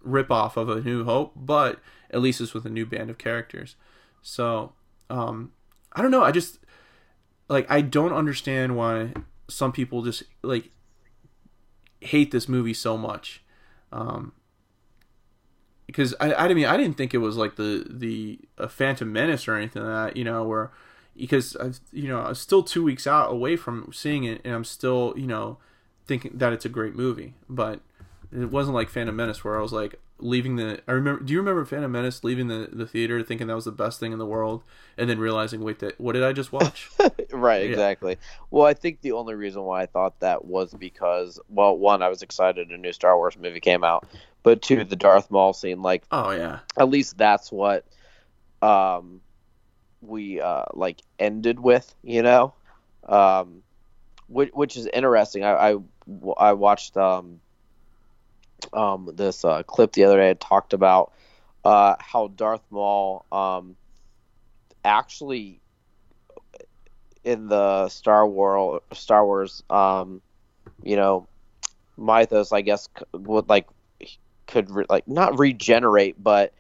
[0.03, 1.79] ripoff of A New Hope, but
[2.11, 3.77] at least it's with a new band of characters.
[4.23, 4.73] So
[5.11, 5.53] um,
[5.93, 6.25] I don't know.
[6.25, 6.59] I just
[7.49, 9.13] like I don't understand why
[9.49, 10.71] some people just like
[12.01, 13.43] hate this movie so much.
[13.93, 14.33] Um,
[15.93, 19.47] because I, I mean I didn't think it was like the the a Phantom Menace
[19.47, 20.71] or anything like that you know where
[21.17, 24.55] because I you know I was still two weeks out away from seeing it and
[24.55, 25.59] I'm still you know
[26.07, 27.81] thinking that it's a great movie, but
[28.33, 30.81] it wasn't like Phantom Menace where I was like leaving the.
[30.89, 31.23] I remember.
[31.23, 34.13] Do you remember Phantom Menace leaving the the theater thinking that was the best thing
[34.13, 34.63] in the world,
[34.97, 36.91] and then realizing, wait, that what did I just watch?
[37.33, 37.69] right, Yeah.
[37.71, 38.17] exactly.
[38.51, 42.09] Well, I think the only reason why I thought that was because, well, one, I
[42.09, 44.07] was excited a new Star Wars movie came out,
[44.43, 45.83] but two, the Darth Maul scene.
[45.83, 47.85] Like, oh yeah, at least that's what,
[48.61, 49.21] um,
[50.01, 52.55] we uh like ended with, you know,
[53.09, 53.63] um,
[54.29, 55.45] which which is interesting.
[55.45, 55.77] I I,
[56.37, 57.41] I watched um
[58.73, 60.31] um this uh, clip the other day.
[60.31, 61.13] It talked about
[61.65, 63.77] uh how Darth Maul um
[64.85, 65.61] actually
[67.25, 70.21] in the Star War Star Wars um
[70.83, 71.29] you know
[71.97, 73.67] mythos I guess would like
[74.53, 76.53] could re- like not regenerate but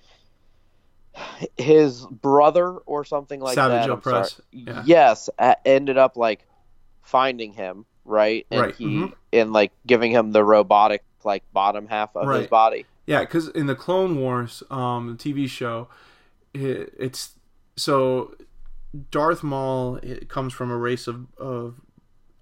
[1.59, 4.00] his brother or something like Savage that I'm
[4.50, 4.83] Yeah.
[4.87, 5.28] yes
[5.64, 6.46] ended up like
[7.02, 9.12] finding him right and Right, he mhm.
[9.33, 13.66] and like giving him the robotic like bottom half of his body Yeah, because in
[13.66, 15.88] the Clone Wars, um, TV show,
[16.55, 17.35] it, it's
[17.76, 18.35] so
[19.11, 21.81] Darth Maul it comes from a race of of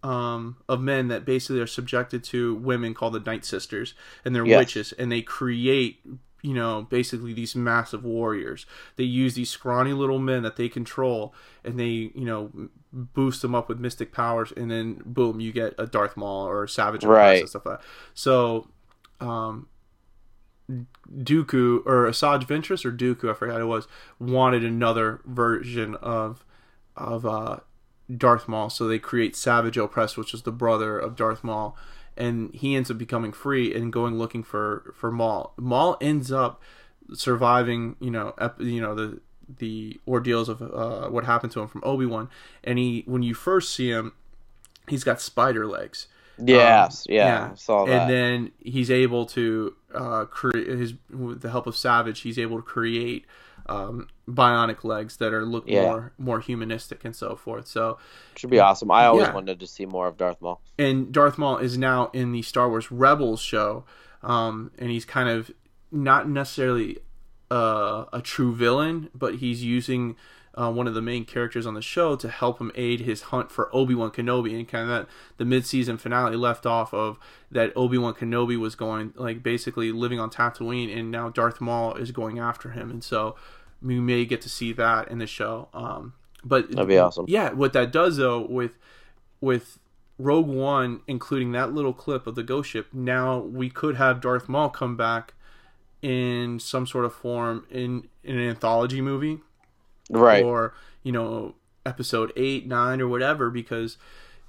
[0.02, 4.46] um, of men that basically are subjected to women called the Night Sisters, and they're
[4.46, 4.58] Yes.
[4.58, 6.00] witches, and they create
[6.42, 8.64] you know basically these massive warriors.
[8.96, 11.34] They use these scrawny little men that they control,
[11.64, 12.50] and they you know
[12.92, 16.64] boost them up with mystic powers, and then boom, you get a Darth Maul or
[16.64, 17.40] a Savage Right.
[17.40, 17.86] and stuff like that.
[18.14, 18.68] So.
[19.20, 19.68] Um,
[21.12, 26.44] Dooku or Asajj Ventress or Dooku, I forgot it was, wanted another version of
[26.96, 27.58] of uh,
[28.16, 31.76] Darth Maul, so they create Savage Opress, which is the brother of Darth Maul,
[32.16, 35.52] and he ends up becoming free and going looking for for Maul.
[35.56, 36.60] Maul ends up
[37.14, 39.20] surviving, you know, ep- you know the
[39.58, 42.28] the ordeals of uh, what happened to him from Obi Wan,
[42.64, 44.12] and he when you first see him,
[44.88, 46.06] he's got spider legs.
[46.38, 51.42] yes Um, yeah, I saw that And then he's able to uh, create his with
[51.42, 52.20] the help of Savage.
[52.20, 53.26] He's able to create
[53.70, 55.82] um, bionic legs that are look Yeah.
[55.82, 57.66] more more humanistic and so forth.
[57.66, 57.98] So
[58.36, 59.32] should be awesome I always Yeah.
[59.34, 62.68] wanted to see more of Darth Maul and Darth Maul is now in the Star
[62.68, 63.84] Wars Rebels show,
[64.22, 65.50] um, and he's kind of
[65.92, 66.98] not necessarily
[67.50, 70.14] uh, a true villain, but he's using
[70.54, 73.50] uh, one of the main characters on the show to help him aid his hunt
[73.50, 77.18] for Obi Wan Kenobi, and kind of that the mid season finale left off of
[77.50, 81.94] that Obi Wan Kenobi was going like basically living on Tatooine, and now Darth Maul
[81.94, 83.34] is going after him, and so
[83.82, 85.68] we may get to see that in the show.
[85.72, 86.14] Um,
[86.44, 87.26] but That'd be awesome.
[87.28, 88.72] Yeah, what that does though with
[89.40, 89.78] with
[90.18, 94.48] Rogue One, including that little clip of the ghost ship, now we could have Darth
[94.48, 95.34] Maul come back
[96.02, 99.38] in some sort of form in, in an anthology movie
[100.08, 103.96] right or you know episode 8 9 or whatever because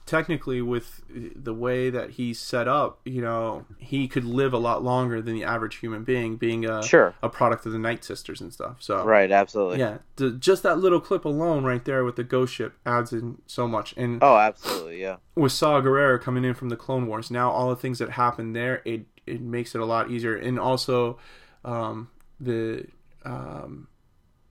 [0.05, 1.01] technically with
[1.35, 5.33] the way that he's set up you know he could live a lot longer than
[5.35, 7.13] the average human being being a, Sure.
[7.21, 10.79] a product of the night sisters and stuff so right absolutely yeah the, just that
[10.79, 14.37] little clip alone right there with the ghost ship adds in so much and oh
[14.37, 17.99] absolutely yeah with Saw Gerrera coming in from the Clone Wars, now all the things
[17.99, 20.35] that happen there, it it makes it a lot easier.
[20.35, 21.17] And also,
[21.63, 22.09] um,
[22.39, 22.85] the
[23.23, 23.87] um,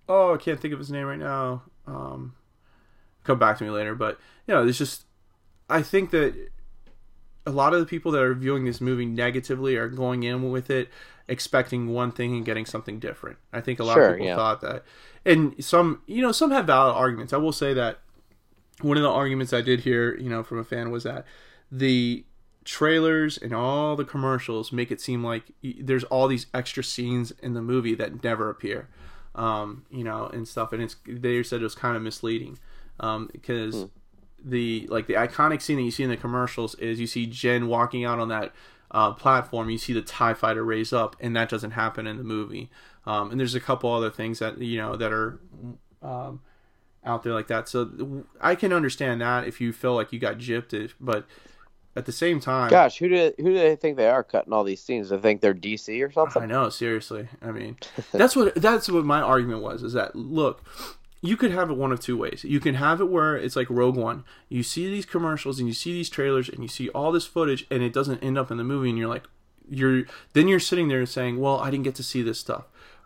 [0.09, 1.63] oh, I can't think of his name right now.
[1.87, 2.35] Um,
[3.25, 3.95] come back to me later.
[3.95, 5.05] But you know, there's just
[5.71, 6.35] I think that
[7.47, 10.71] a lot of the people that are viewing this movie negatively are going in with
[10.71, 10.89] it
[11.29, 13.39] expecting one thing and getting something different.
[13.53, 14.37] I think a lot Sure, of people yeah.
[14.37, 14.85] thought that,
[15.25, 17.33] and some you know some have valid arguments.
[17.33, 18.01] I will say that
[18.83, 21.25] one of the arguments I did hear, you know, from a fan was that
[21.71, 22.25] the
[22.65, 27.55] trailers and all the commercials make it seem like there's all these extra scenes in
[27.55, 28.89] the movie that never appear,
[29.35, 30.73] um, you know, and stuff.
[30.73, 32.59] And it's they said it was kind of misleading
[33.01, 33.87] um, because
[34.45, 37.67] the like the iconic scene that you see in the commercials is you see Jyn
[37.67, 38.53] walking out on that
[38.91, 39.71] uh, platform.
[39.71, 42.71] You see the Tie Fighter raise up, and that doesn't happen in the movie.
[43.07, 45.41] Um, and there's a couple other things that you know that are
[46.03, 46.41] um,
[47.05, 47.69] out there like that.
[47.69, 51.27] So I can understand that if you feel like you got gypped, but
[51.97, 54.65] at the same time, gosh who do who do they think they are cutting all
[54.65, 57.29] these scenes they think they're DC or something I know seriously.
[57.43, 57.77] I mean,
[58.13, 59.83] that's what that's what my argument was.
[59.83, 60.63] Is that look,
[61.23, 62.45] you could have it one of two ways.
[62.45, 64.25] You can have it where it's like Rogue One.
[64.49, 67.67] You see these commercials and you see these trailers and you see all this footage
[67.71, 69.25] and it doesn't end up in the movie and you're like,
[69.69, 72.65] you're then you're sitting there saying, well, I didn't get to see this stuff.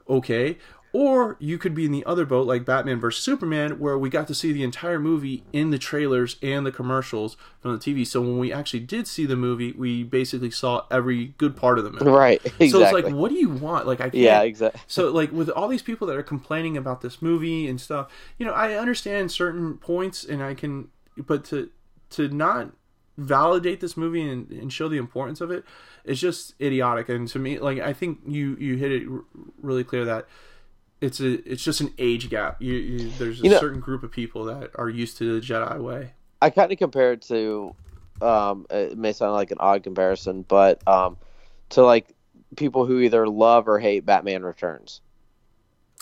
[0.08, 0.58] Okay.
[0.96, 4.28] Or you could be in the other boat, like Batman versus Superman, where we got
[4.28, 8.06] to see the entire movie in the trailers and the commercials from the TV.
[8.06, 11.84] So when we actually did see the movie, we basically saw every good part of
[11.84, 12.04] the movie.
[12.08, 13.88] right exactly So it's like, what do you want?
[13.88, 14.14] Like, I can't.
[14.14, 17.80] yeah exactly So like with all these people that are complaining about this movie and
[17.80, 21.70] stuff, you know, I understand certain points, and I can, but to
[22.10, 22.70] to not
[23.16, 25.64] validate this movie and, and show the importance of it
[26.04, 29.22] it's just idiotic and to me like i think you you hit it r-
[29.62, 30.26] really clear that
[31.04, 34.02] it's a it's just an age gap you, you there's a You know- certain group
[34.02, 37.74] of people that are used to the jedi way I kind of compare it to,
[38.20, 41.16] um, it may sound like an odd comparison, but um,
[41.70, 42.08] to like
[42.56, 45.00] people who either love or hate Batman Returns.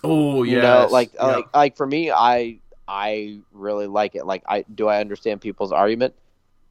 [0.02, 4.26] oh yeah You know, like like like for me, I I really like it.
[4.26, 6.14] Like, I do I understand people's argument?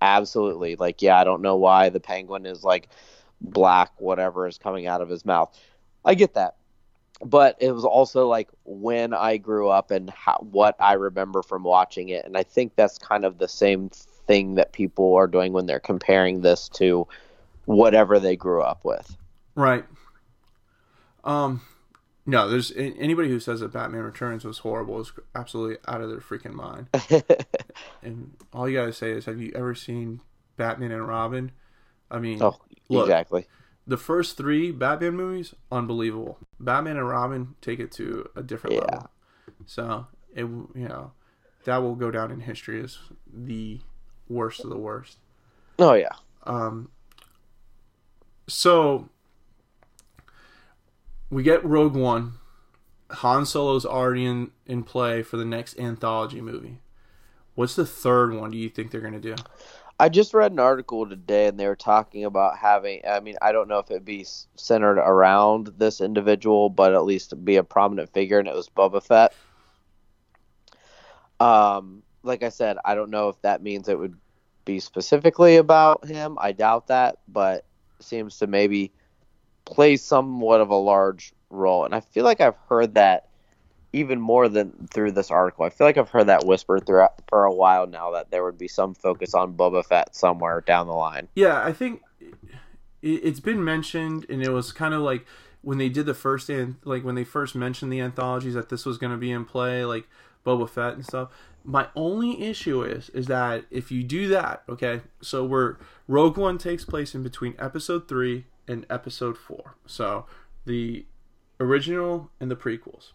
[0.01, 0.75] Absolutely.
[0.75, 2.89] Like, yeah, I don't know why the Penguin is like
[3.39, 5.57] black, whatever is coming out of his mouth.
[6.03, 6.55] I get that,
[7.23, 11.63] but it was also like when I grew up and how, what I remember from
[11.63, 15.53] watching it, and I think that's kind of the same thing that people are doing
[15.53, 17.07] when they're comparing this to
[17.65, 19.15] whatever they grew up with.
[19.55, 19.85] Right.
[21.23, 21.61] Um,
[22.25, 26.19] no, there's anybody who says that Batman Returns was horrible is absolutely out of their
[26.19, 26.89] freaking mind.
[28.03, 30.21] And all you gotta say is, have you ever seen
[30.57, 31.51] Batman and Robin?
[32.09, 32.57] I mean, oh,
[32.89, 33.05] Look.
[33.05, 33.45] exactly.
[33.87, 36.37] The first three Batman movies, unbelievable.
[36.59, 38.81] Batman and Robin take it to a different Yeah.
[38.81, 39.09] level.
[39.65, 41.11] So it, you know,
[41.65, 42.97] that will go down in history as
[43.31, 43.79] the
[44.29, 45.17] worst of the worst.
[45.79, 46.15] Oh yeah.
[46.43, 46.89] Um,
[48.47, 49.09] so
[51.29, 52.33] we get Rogue One.
[53.09, 56.79] Han Solo's already in, in play for the next anthology movie.
[57.55, 59.35] What's the third one do you think they're going to do?
[60.01, 63.01] I just read an article today, and they were talking about having.
[63.07, 64.25] I mean, I don't know if it'd be
[64.55, 69.03] centered around this individual, but at least be a prominent figure, and it was Boba
[69.03, 69.31] Fett.
[71.39, 74.17] Um, like I said, I don't know if that means it would
[74.65, 76.35] be specifically about him.
[76.41, 77.65] I doubt that, but
[77.99, 78.91] seems to maybe
[79.65, 83.27] play somewhat of a large role, and I feel like I've heard that
[83.93, 85.65] even more than through this article.
[85.65, 88.57] I feel like I've heard that whispered throughout for a while now that there would
[88.57, 91.27] be some focus on Boba Fett somewhere down the line.
[91.35, 92.29] Yeah, I think it,
[93.01, 95.25] it's been mentioned, and it was kind of like
[95.61, 98.85] when they did the first an like when they first mentioned the anthologies that this
[98.85, 100.07] was going to be in play, like
[100.45, 101.29] Boba Fett and stuff.
[101.63, 105.75] My only issue is is that if you do that, okay, so we're
[106.07, 110.25] Rogue One takes place in between Episode three and Episode four, so
[110.65, 111.05] the
[111.59, 113.11] original and the prequels.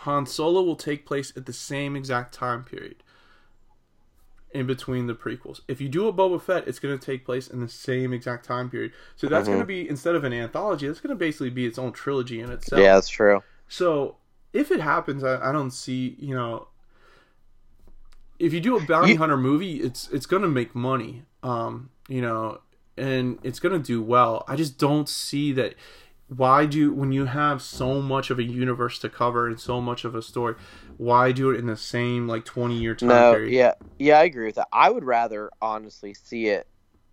[0.00, 2.96] Han Solo will take place at the same exact time period
[4.52, 5.60] in between the prequels.
[5.68, 8.46] If you do a Boba Fett, it's going to take place in the same exact
[8.46, 8.92] time period.
[9.16, 11.78] So that's going to be instead of an anthology, that's going to basically be its
[11.78, 12.80] own trilogy in itself.
[12.80, 13.42] Yeah, that's true.
[13.68, 14.16] So
[14.52, 16.68] if it happens, I, I don't see you know.
[18.38, 21.90] If you do a bounty You- hunter movie, it's it's going to make money, um,
[22.08, 22.60] you know,
[22.96, 24.44] and it's going to do well.
[24.46, 25.74] I just don't see that.
[26.28, 30.04] Why do when you have so much of a universe to cover and so much
[30.04, 30.56] of a story,
[30.96, 33.52] why do it in the same like twenty year time No, period?
[33.52, 34.68] yeah, yeah, I agree with that.
[34.72, 36.66] I would rather honestly see it,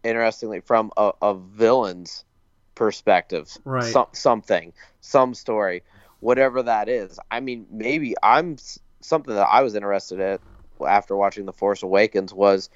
[0.03, 2.26] interestingly, from a, a villain's
[2.74, 3.55] perspective.
[3.66, 3.84] Right.
[3.93, 5.84] Some, something, some story,
[6.20, 7.20] whatever that is.
[7.30, 8.57] I mean, maybe I'm
[9.01, 10.39] something that I was interested in
[10.88, 12.70] after watching The Force Awakens was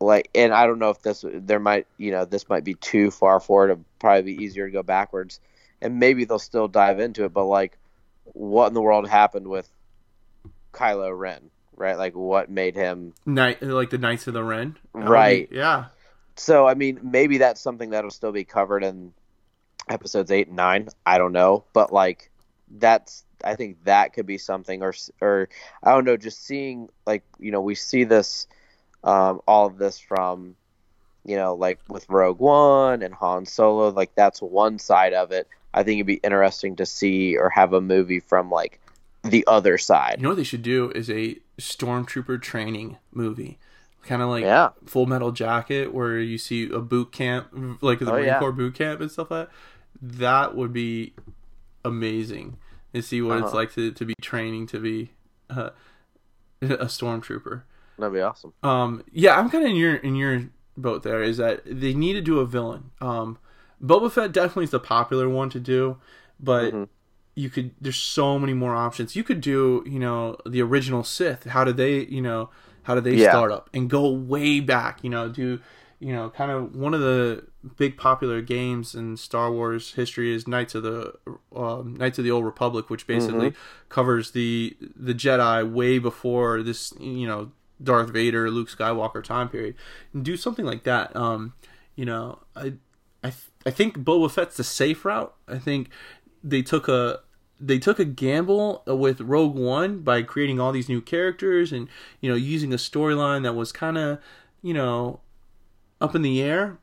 [0.00, 3.10] like, and I don't know if this there might you know this might be too
[3.10, 3.70] far forward.
[3.70, 5.40] It'd probably be easier to go backwards,
[5.80, 7.32] and maybe they'll still dive into it.
[7.32, 7.78] But like,
[8.24, 9.68] what in the world happened with
[10.72, 11.50] Kylo Ren?
[11.78, 14.76] Right, like what made him Night like the Knights of the Ren.
[14.94, 15.48] Would be- Right.
[15.50, 15.86] yeah.
[16.36, 19.12] So I mean, maybe that's something that'll still be covered in
[19.88, 20.88] episodes eight and nine.
[21.04, 22.30] I don't know, but like
[22.70, 25.48] that's I think that could be something, or or
[25.82, 28.46] I don't know, just seeing like you know we see this,
[29.06, 30.54] um, all of this from,
[31.24, 35.48] you know, like with Rogue One and Han Solo, like that's one side of it.
[35.72, 38.80] I think it'd be interesting to see or have a movie from like
[39.22, 40.16] the other side.
[40.18, 43.58] You know what they should do is a stormtrooper training movie,
[44.04, 44.70] kind of like Yeah.
[44.86, 47.48] Full Metal Jacket, where you see a boot camp,
[47.82, 48.38] like the Oh, Marine yeah.
[48.38, 49.54] Corps boot camp and stuff like that.
[50.18, 51.14] That would be
[51.84, 52.56] amazing
[52.94, 53.56] to see what it's Uh-huh.
[53.56, 55.10] like to, to be training to be
[55.50, 55.70] uh,
[56.62, 57.62] a stormtrooper.
[57.98, 58.52] That'd be awesome.
[58.62, 61.02] Um, yeah, I'm kind of in your in your boat.
[61.02, 62.90] There is that they need to do a villain.
[63.00, 63.38] Um,
[63.82, 65.98] Boba Fett definitely is the popular one to do,
[66.40, 66.88] but Mhm.
[67.34, 67.72] you could.
[67.80, 69.16] There's so many more options.
[69.16, 71.44] You could do, you know, the original Sith.
[71.44, 72.50] How did they, you know,
[72.84, 73.30] how did they Yeah.
[73.30, 75.02] start up and go way back?
[75.02, 75.60] You know, do
[75.98, 77.42] you know, kind of one of the
[77.78, 81.14] big popular games in Star Wars history is Knights of the
[81.54, 83.54] um, Knights of the Old Republic, which basically
[83.88, 87.50] covers the the Jedi way before this, you know,
[87.82, 89.74] Darth Vader, Luke Skywalker time period,
[90.12, 91.14] and do something like that.
[91.14, 91.54] Um,
[91.94, 92.74] you know, I
[93.22, 95.34] I th- I think Boba Fett's the safe route.
[95.48, 95.90] I think
[96.42, 97.20] they took a
[97.60, 101.88] they took a gamble with Rogue One by creating all these new characters and
[102.20, 104.18] you know using a storyline that was kind of
[104.62, 105.20] you know
[106.00, 106.78] up in the air,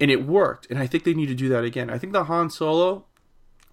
[0.00, 0.66] and it worked.
[0.70, 1.90] And I think they need to do that again.
[1.90, 3.04] I think the Han Solo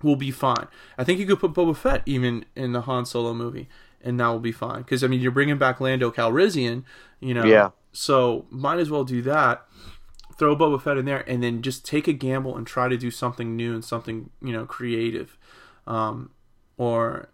[0.02, 0.68] will be fine.
[0.98, 3.70] I think you could put Boba Fett even in the Han Solo movie,
[4.04, 4.80] and that will be fine.
[4.82, 6.84] Because I mean, you're bringing back Lando Calrissian,
[7.20, 7.46] you know.
[7.46, 7.72] Yeah.
[7.94, 9.66] So might as well do that.
[10.38, 13.12] Throw Boba Fett in there, and then just take a gamble and try to do
[13.12, 15.38] something new and something you know creative,
[15.86, 16.32] um,
[16.78, 17.30] or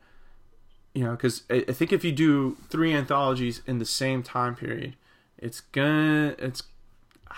[0.93, 4.55] you know, because I, I think if you do three anthologies in the same time
[4.55, 4.95] period,
[5.37, 6.63] it's gonna it's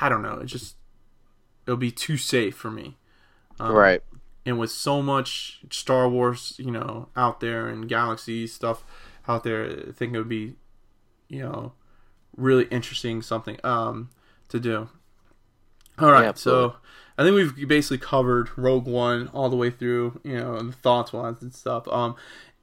[0.01, 0.75] I don't know, it just
[1.67, 2.97] it'll be too safe for me.
[3.59, 4.01] Um, right.
[4.45, 8.83] And with so much Star Wars, you know, out there and galaxy stuff
[9.29, 10.55] out there, I think it would be,
[11.29, 11.73] you know,
[12.35, 14.09] really interesting something um
[14.49, 14.89] to do.
[15.99, 16.75] All right, Yeah, so
[17.17, 20.77] I think we've basically covered Rogue One all the way through, you know, and the
[20.77, 21.87] thoughts wise and stuff.
[21.89, 22.15] Um,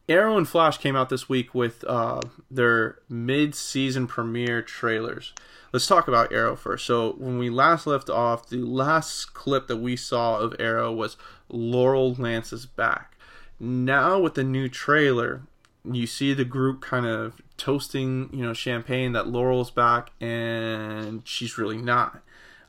[0.09, 5.35] Arrow and Flash came out this week with uh, their mid-season premiere trailers.
[5.73, 6.87] Let's talk about Arrow first.
[6.87, 11.17] So when we last left off, the last clip that we saw of Arrow was
[11.49, 13.19] Laurel Lance's back.
[13.59, 15.43] Now with the new trailer,
[15.91, 21.59] you see the group kind of toasting, you know, champagne that Laurel's back, and she's
[21.59, 22.21] really not.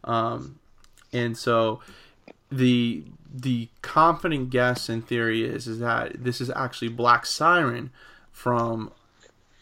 [0.04, 0.60] Um,
[1.14, 1.82] and so
[2.52, 3.04] the
[3.34, 7.92] the confident guess in theory is is that this is actually Black Siren
[8.32, 8.92] from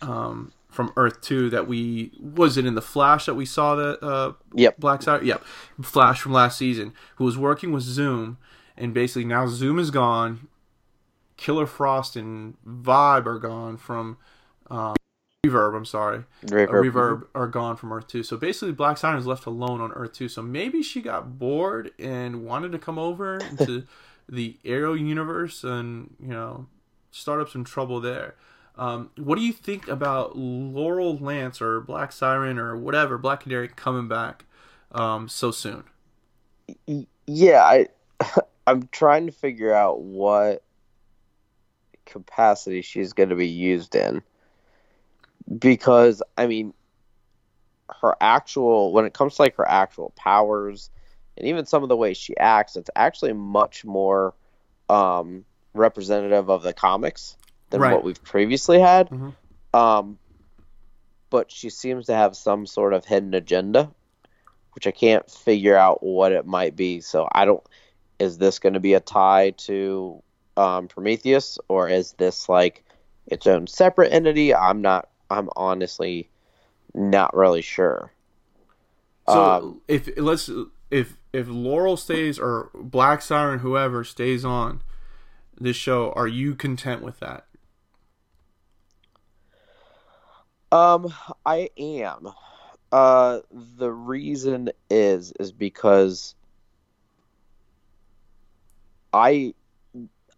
[0.02, 4.04] um, from Earth Two that we was it in the Flash that we saw that
[4.04, 4.80] uh, Yep.
[4.80, 5.44] Black Siren yep
[5.82, 8.38] Flash from last season who was working with Zoom
[8.78, 10.48] and basically now Zoom is gone,
[11.38, 14.18] Killer Frost and Vibe are gone from
[14.70, 14.96] um,
[15.46, 15.76] Reverb.
[15.76, 16.70] I'm sorry Reverb.
[16.70, 18.24] uh, reverb are gone from Earth 2.
[18.24, 20.30] So basically, Black Siren is left alone on Earth 2.
[20.30, 23.86] So maybe she got bored and wanted to come over into
[24.28, 26.68] the Arrow universe and, you know,
[27.12, 28.36] start up some trouble there.
[28.78, 33.70] Um, what do you think about Laurel Lance or Black Siren or whatever, Black Canary
[33.70, 34.46] coming back
[34.92, 35.86] um, so soon?
[37.26, 37.88] Yeah, I
[38.68, 40.64] I'm trying to figure out what
[42.06, 44.22] capacity she's going to be used in
[45.60, 46.74] because I mean
[48.02, 50.90] her actual when it comes to like her actual powers
[51.38, 54.34] and even some of the way she acts it's actually much more
[54.90, 57.38] um representative of the comics
[57.70, 57.94] than Right.
[57.94, 59.36] what we've previously had Mhm.
[59.74, 60.18] um
[61.30, 63.92] but she seems to have some sort of hidden agenda
[64.74, 67.64] which I can't figure out what it might be so I don't
[68.20, 70.24] is this going to be a tie to
[70.58, 72.84] um, Prometheus or is this like
[73.28, 74.54] its own separate entity?
[74.54, 75.10] I'm not.
[75.30, 76.30] I'm honestly
[76.94, 78.12] not really sure.
[79.28, 80.50] So Um, if let's
[80.92, 84.82] if if Laurel stays or Black Siren whoever stays on
[85.60, 87.46] this show, are you content with that?
[90.72, 91.14] Um,
[91.46, 92.28] I am.
[92.92, 96.36] Uh, the reason is is because
[99.14, 99.54] I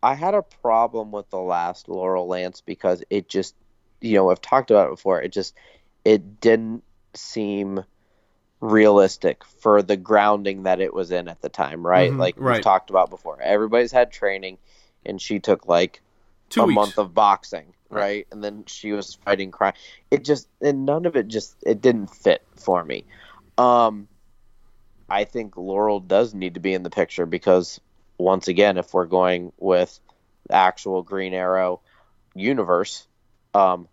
[0.03, 3.55] I had a problem with the last Laurel Lance because it just
[4.01, 5.21] you know I've talked about it before.
[5.21, 5.55] It just
[6.05, 6.83] it didn't
[7.13, 7.83] seem
[8.59, 12.11] realistic for the grounding that it was in at the time, right?
[12.11, 12.55] Mhm, like right.
[12.55, 13.39] we've talked about before.
[13.41, 14.57] Everybody's had training,
[15.05, 16.01] and she took like
[16.49, 16.75] Two a weeks.
[16.75, 18.01] month of boxing, Right.
[18.01, 18.27] right?
[18.31, 19.73] And then she was fighting crime.
[20.11, 23.05] It just and none of it just it didn't fit for me.
[23.57, 24.07] Um
[25.09, 27.79] I think Laurel does need to be in the picture because
[28.17, 29.99] once again, if we're going with
[30.47, 31.81] the actual Green Arrow
[32.35, 33.07] universe,
[33.53, 33.87] um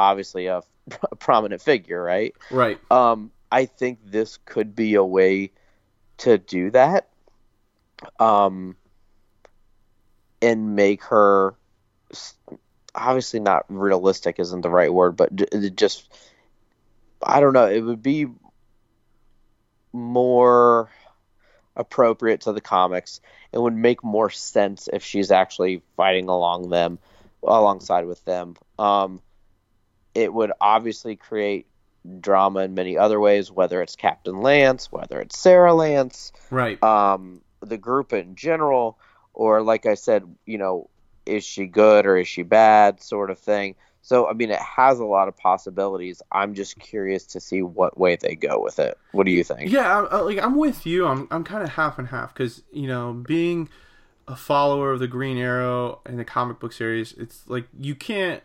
[0.00, 0.62] obviously a,
[1.12, 2.34] a prominent figure, right?
[2.50, 2.78] right.
[2.90, 5.52] Um, I think this could be a way
[6.18, 7.08] to do that.
[8.18, 8.76] Um,
[10.40, 11.54] and make her
[12.94, 15.30] obviously not realistic isn't the right word, but
[15.76, 16.08] just
[17.22, 17.66] I don't know.
[17.66, 18.26] It would be
[19.92, 20.90] more
[21.76, 23.20] appropriate to the comics.
[23.52, 26.98] It would make more sense if she's actually fighting along them,
[27.42, 28.56] alongside with them.
[28.78, 29.20] Um,
[30.14, 31.66] it would obviously create
[32.20, 36.82] drama in many other ways, whether it's Captain Lance, whether it's Sara Lance, Right.
[36.82, 38.98] um, the group in general,
[39.34, 40.88] or like I said, you know,
[41.26, 43.76] is she good or is she bad, sort of thing.
[44.02, 46.22] So, I mean, it has a lot of possibilities.
[46.32, 48.96] I'm just curious to see what way they go with it.
[49.12, 49.70] What do you think?
[49.70, 51.06] Yeah, I, I- like I'm with you.
[51.06, 53.68] I'm I'm kind of half and half because you know being
[54.26, 58.42] a follower of the Green Arrow and the comic book series, it's like you can't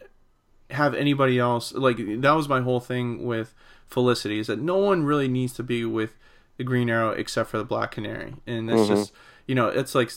[0.71, 1.73] have anybody else.
[1.73, 3.53] Like that was my whole thing with
[3.87, 6.15] Felicity is that no one really needs to be with
[6.57, 8.87] the Green Arrow except for the Black Canary, and that's Mhm.
[8.87, 9.11] just
[9.47, 10.11] you know it's like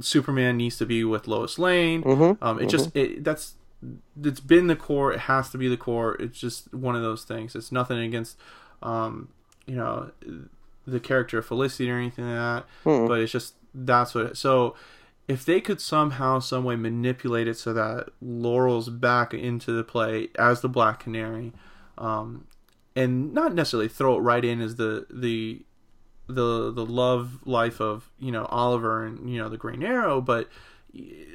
[0.00, 2.02] Superman needs to be with Lois Lane.
[2.02, 3.54] Mhm, Um, it just it, that's
[4.22, 5.12] it's been the core.
[5.12, 6.14] It has to be the core.
[6.20, 7.54] It's just one of those things.
[7.54, 8.36] It's nothing against,
[8.82, 9.28] um,
[9.66, 10.10] you know,
[10.86, 13.06] the character of Felicity or anything like that, Hmm.
[13.06, 14.26] but it's just that's what.
[14.26, 14.74] It, so
[15.26, 20.28] if they could somehow, some way manipulate it so that Laurel's back into the play
[20.38, 21.52] as the Black Canary,
[21.96, 22.44] um,
[22.94, 25.64] and not necessarily throw it right in as the the
[26.26, 30.48] the the love life of you know Oliver and you know the Green Arrow, but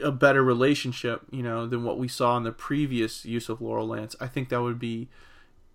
[0.03, 3.87] a better relationship, you know, than what we saw in the previous use of Laurel
[3.87, 4.15] Lance.
[4.19, 5.09] I think that would be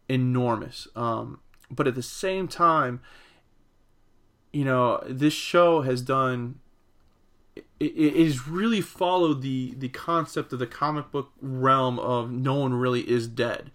[0.08, 0.88] enormous.
[0.94, 3.00] Um, but at the same time,
[4.52, 6.60] you know, this show has done.
[7.56, 12.54] It, it has really followed the the concept of the comic book realm of no
[12.54, 13.70] one really is dead,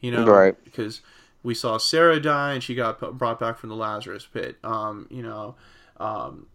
[0.00, 0.56] you know, Right.
[0.64, 1.00] Because
[1.42, 4.56] we saw Sara die and she got brought back from the Lazarus pit.
[4.64, 5.56] Um, you know,
[5.98, 6.46] um,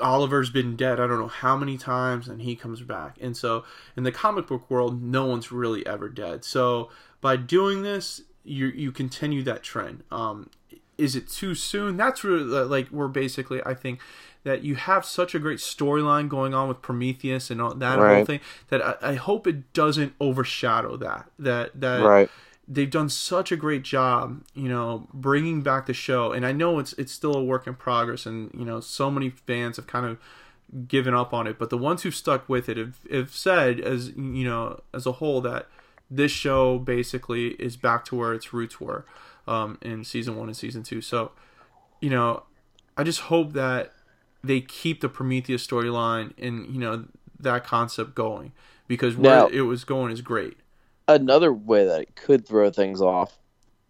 [0.00, 3.16] Oliver's been dead I don't know how many times and he comes back.
[3.20, 3.64] And so
[3.96, 6.44] in the comic book world, no one's really ever dead.
[6.44, 6.90] So
[7.20, 10.04] by doing this, you you continue that trend.
[10.10, 10.50] Um,
[10.96, 11.96] is it too soon?
[11.96, 14.00] That's really like we're basically I think
[14.44, 18.24] that you have such a great storyline going on with Prometheus and all, that whole
[18.24, 22.30] thing that I, I hope it doesn't overshadow that that that Right.
[22.68, 26.32] They've done such a great job, you know, bringing back the show.
[26.32, 29.30] And I know it's it's still a work in progress, and you know, so many
[29.30, 30.18] fans have kind of
[30.88, 31.58] given up on it.
[31.58, 35.12] But the ones who've stuck with it have, have said, as you know, as a
[35.12, 35.68] whole, that
[36.10, 39.04] this show basically is back to where its roots were
[39.46, 41.00] um, in season one and season two.
[41.00, 41.32] So,
[42.00, 42.44] you know,
[42.96, 43.92] I just hope that
[44.42, 47.06] they keep the Prometheus storyline and you know
[47.38, 48.52] that concept going
[48.88, 50.56] because where Now- it was going is great.
[51.08, 53.36] Another way that it could throw things off,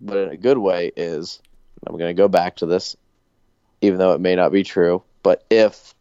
[0.01, 1.41] but in a good way, is
[1.87, 2.97] I'm going to go back to this,
[3.81, 5.03] even though it may not be true.
[5.23, 5.95] But if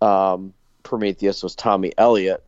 [0.00, 0.52] um,
[0.82, 2.44] Prometheus was Tommy Elliott,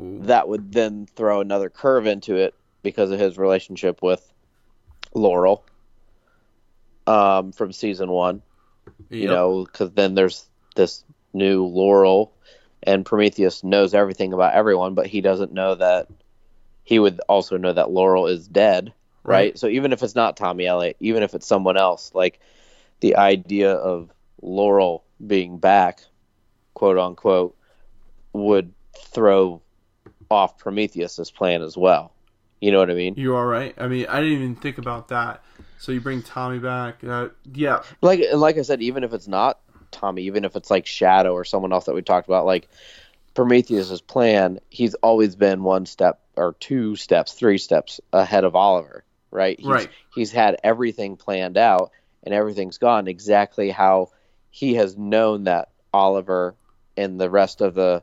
[0.00, 0.20] Ooh.
[0.22, 4.32] that would then throw another curve into it because of his relationship with
[5.14, 5.64] Laurel
[7.06, 8.42] um, from season one.
[9.10, 12.32] You know, because then there's this new Laurel,
[12.82, 16.08] and Prometheus knows everything about everyone, but he doesn't know that
[16.88, 19.34] he would also know that Laurel is dead, right?
[19.34, 19.58] Right.
[19.58, 22.40] So even if it's not Tommy Elliott, even if it's someone else, like
[23.00, 24.08] the idea of
[24.40, 26.00] Laurel being back,
[26.72, 27.54] quote unquote,
[28.32, 29.60] would throw
[30.30, 32.10] off Prometheus's plan as well.
[32.58, 33.16] You know what I mean?
[33.18, 33.74] You are right.
[33.76, 35.42] I mean, I didn't even think about that.
[35.76, 37.04] So you bring Tommy back.
[37.04, 39.60] Uh, yeah, Like like I said, even if it's not
[39.90, 42.66] Tommy, even if it's like Shadow or someone else that we talked about, like
[43.34, 49.04] Prometheus's plan, he's always been one step or two steps, three steps ahead of Oliver,
[49.30, 49.58] right?
[49.58, 49.90] He's, Right.
[50.14, 51.90] He's had everything planned out
[52.22, 54.10] and everything's gone exactly how
[54.50, 56.54] he has known that Oliver
[56.96, 58.02] and the rest of the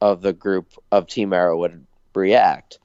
[0.00, 2.78] of the group of Team Arrow would react.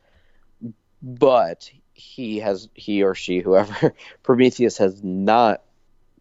[1.01, 5.63] But he has he or she whoever Prometheus has not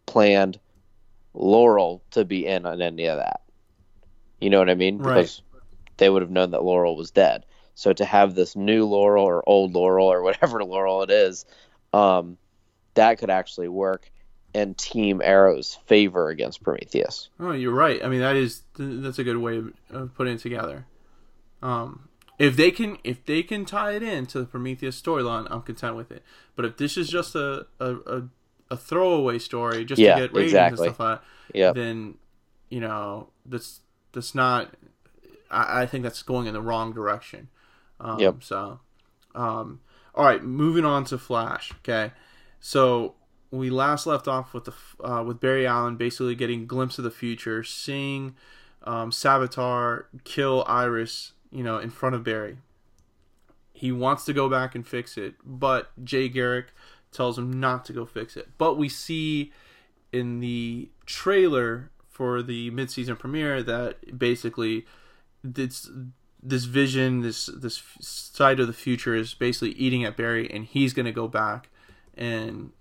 [0.07, 0.59] planned
[1.33, 3.41] Laurel to be in on any of that.
[4.41, 4.99] You know what I mean?
[4.99, 5.15] Right.
[5.15, 5.43] Because
[5.97, 7.45] they would have known that Laurel was dead.
[7.75, 11.45] So to have this new Laurel or old Laurel or whatever Laurel it is,
[11.93, 12.39] um,
[12.95, 14.11] that could actually work
[14.55, 17.29] in Team Arrow's favor against Prometheus.
[17.41, 18.03] Oh, you're right.
[18.05, 20.87] I mean, that is that's a good way of, putting it together.
[21.63, 22.09] Um,
[22.39, 25.97] if they can if they can tie it in to the Prometheus storyline, I'm content
[25.97, 26.23] with it.
[26.55, 28.23] But if this is just a a, a,
[28.71, 30.87] a throwaway story just Yeah, to get ratings exactly.
[30.89, 31.75] and stuff like that, Yep.
[31.75, 32.15] then
[32.71, 33.81] you know that's
[34.13, 34.75] that's not.
[35.51, 37.49] I, I think that's going in the wrong direction.
[38.01, 38.43] Um, Yep.
[38.43, 38.81] So,
[39.35, 39.81] um,
[40.15, 41.73] all right, moving on to Flash.
[41.81, 42.13] Okay,
[42.61, 43.15] so
[43.51, 44.75] we last left off with the
[45.05, 48.35] uh, with Barry Allen basically getting a glimpse of the future, seeing
[48.85, 52.59] um, Savitar kill Iris, you know, in front of Barry.
[53.73, 56.69] He wants to go back and fix it, but Jay Garrick
[57.11, 58.49] tells him not to go fix it.
[58.57, 59.53] But we see
[60.13, 64.87] in the trailer for the mid-season premiere that basically
[65.43, 65.91] this
[66.45, 70.93] this vision, this this side of the future is basically eating at Barry, and he's
[70.93, 71.71] going to go back
[72.17, 72.73] and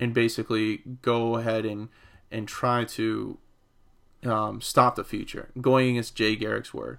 [0.00, 1.88] and basically go ahead and
[2.30, 3.38] and try to
[4.24, 6.98] um, stop the future, going against Jay Garrick's word.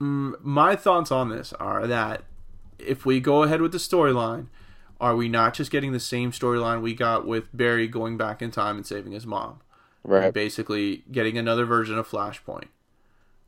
[0.00, 2.24] Mm, my thoughts on this are that
[2.78, 4.46] if we go ahead with the storyline,
[4.98, 8.50] are we not just getting the same storyline we got with Barry going back in
[8.50, 9.60] time and saving his mom?
[10.02, 10.32] Right.
[10.32, 12.68] Basically, getting another version of Flashpoint.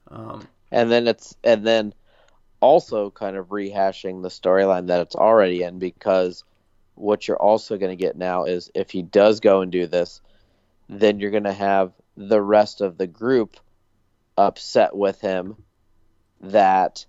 [0.08, 1.94] Um, and then it's and then
[2.60, 6.44] also kind of rehashing the storyline that it's already in because
[6.94, 10.20] what you're also going to get now is if he does go and do this
[10.88, 13.56] then you're going to have the rest of the group
[14.36, 15.56] upset with him
[16.40, 17.06] that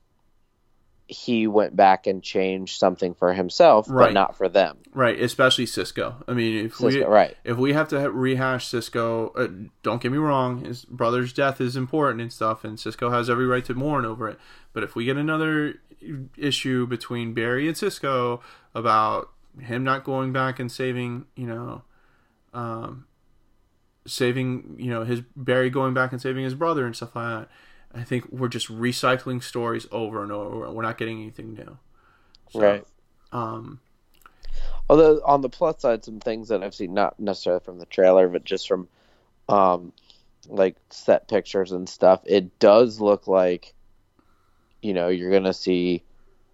[1.14, 4.08] he went back and changed something for himself, Right.
[4.08, 4.78] but not for them.
[4.94, 6.16] Right, especially Cisco.
[6.28, 7.38] I mean, if we right.
[7.44, 9.48] if we have to rehash Cisco, uh,
[9.84, 13.46] don't get me wrong, his brother's death is important and stuff, and Cisco has every
[13.46, 14.40] right to mourn over it.
[14.74, 15.76] But if we get another
[16.38, 18.42] issue between Barry and Cisco
[18.76, 21.84] about him not going back and saving, you know,
[22.54, 23.06] um,
[24.06, 27.50] saving, you know, his Barry going back and saving his brother and stuff like that,
[27.94, 30.70] I think we're just recycling stories over and over.
[30.72, 31.78] We're not getting anything new.
[32.52, 32.86] So, Right.
[33.32, 33.80] Um,
[34.90, 38.28] Although on the plus side, some things that I've seen, not necessarily from the trailer,
[38.28, 38.88] but just from
[39.50, 39.94] um,
[40.48, 43.74] like set pictures and stuff, it does look like
[44.82, 46.04] you know you're gonna see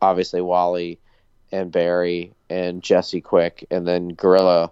[0.01, 0.99] obviously Wally
[1.51, 4.71] and Barry and Jesse Quick, and then Gorilla.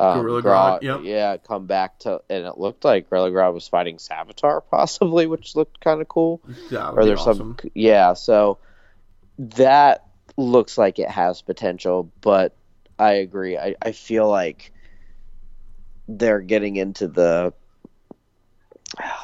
[0.00, 1.00] Um, Gorilla Grodd, yep.
[1.02, 5.56] yeah, come back to, and it looked like Gorilla Grodd was fighting Savitar, possibly, which
[5.56, 6.40] looked kind of cool.
[6.70, 7.56] that would or be there's awesome.
[7.60, 8.58] some yeah so
[9.38, 12.54] that looks like it has potential but
[12.98, 14.72] i agree i, I feel like
[16.06, 17.52] they're getting into the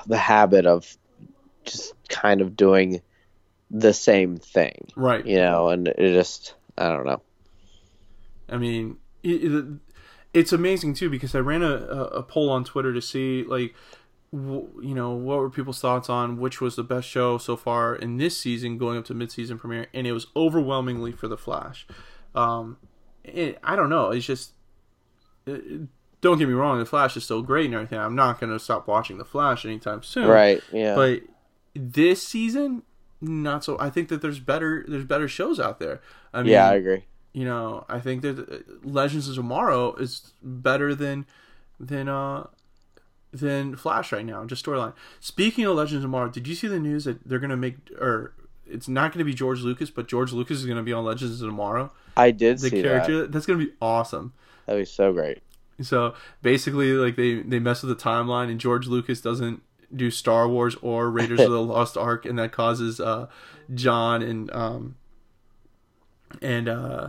[0.06, 0.96] the habit of
[1.64, 3.00] just kind of doing
[3.70, 5.24] the same thing Right.
[5.24, 7.22] you know and it just i don't know
[8.48, 9.64] I mean, it, it,
[10.34, 13.74] it's amazing too because I ran a, a poll on Twitter to see like,
[14.32, 17.94] w- you know, what were people's thoughts on which was the best show so far
[17.94, 21.86] in this season, going up to mid-season premiere, and it was overwhelmingly for The Flash.
[22.34, 22.76] Um,
[23.22, 24.10] it, I don't know.
[24.10, 24.52] It's just.
[25.46, 25.88] it-
[26.20, 27.98] don't get me wrong, The Flash is still great and everything.
[27.98, 30.26] I'm not going to stop watching The Flash anytime soon.
[30.26, 31.20] right yeah But
[31.74, 32.82] this season,
[33.20, 33.76] not so.
[33.78, 34.86] I think that there's better.
[34.88, 36.00] There's better shows out there.
[36.32, 37.04] I mean, yeah i agree
[37.34, 41.26] you know, I think that uh, Legends of Tomorrow is better than
[41.78, 42.46] than uh
[43.32, 44.94] than Flash right now, just storyline.
[45.20, 48.32] Speaking of Legends of Tomorrow, did you see the news that they're gonna make or
[48.66, 51.48] it's not gonna be George Lucas, but George Lucas is gonna be on Legends of
[51.48, 51.90] Tomorrow.
[52.16, 54.32] i did The see character that that's gonna be awesome.
[54.66, 55.42] that'd be so great
[55.82, 59.60] So basically, like they they mess with the timeline, and George Lucas doesn't
[59.94, 63.26] do Star Wars or Raiders of the Lost Ark, and that causes uh,
[63.74, 64.94] John and um
[66.40, 67.08] and uh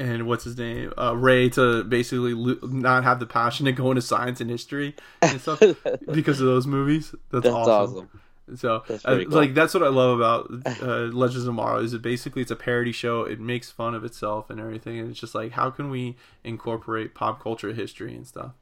[0.00, 3.90] and what's his name uh, Ray to basically lo- not have the passion to go
[3.90, 5.60] into science and history and stuff
[6.12, 7.14] because of those movies.
[7.30, 8.08] That's, that's awesome.
[8.48, 9.38] awesome, So, That's uh, cool.
[9.38, 10.50] like, that's what I love about
[10.82, 13.22] uh, Legends of Tomorrow is it basically it's a parody show.
[13.22, 17.14] It makes fun of itself and everything, and it's just like how can we incorporate
[17.14, 18.52] pop culture history and stuff.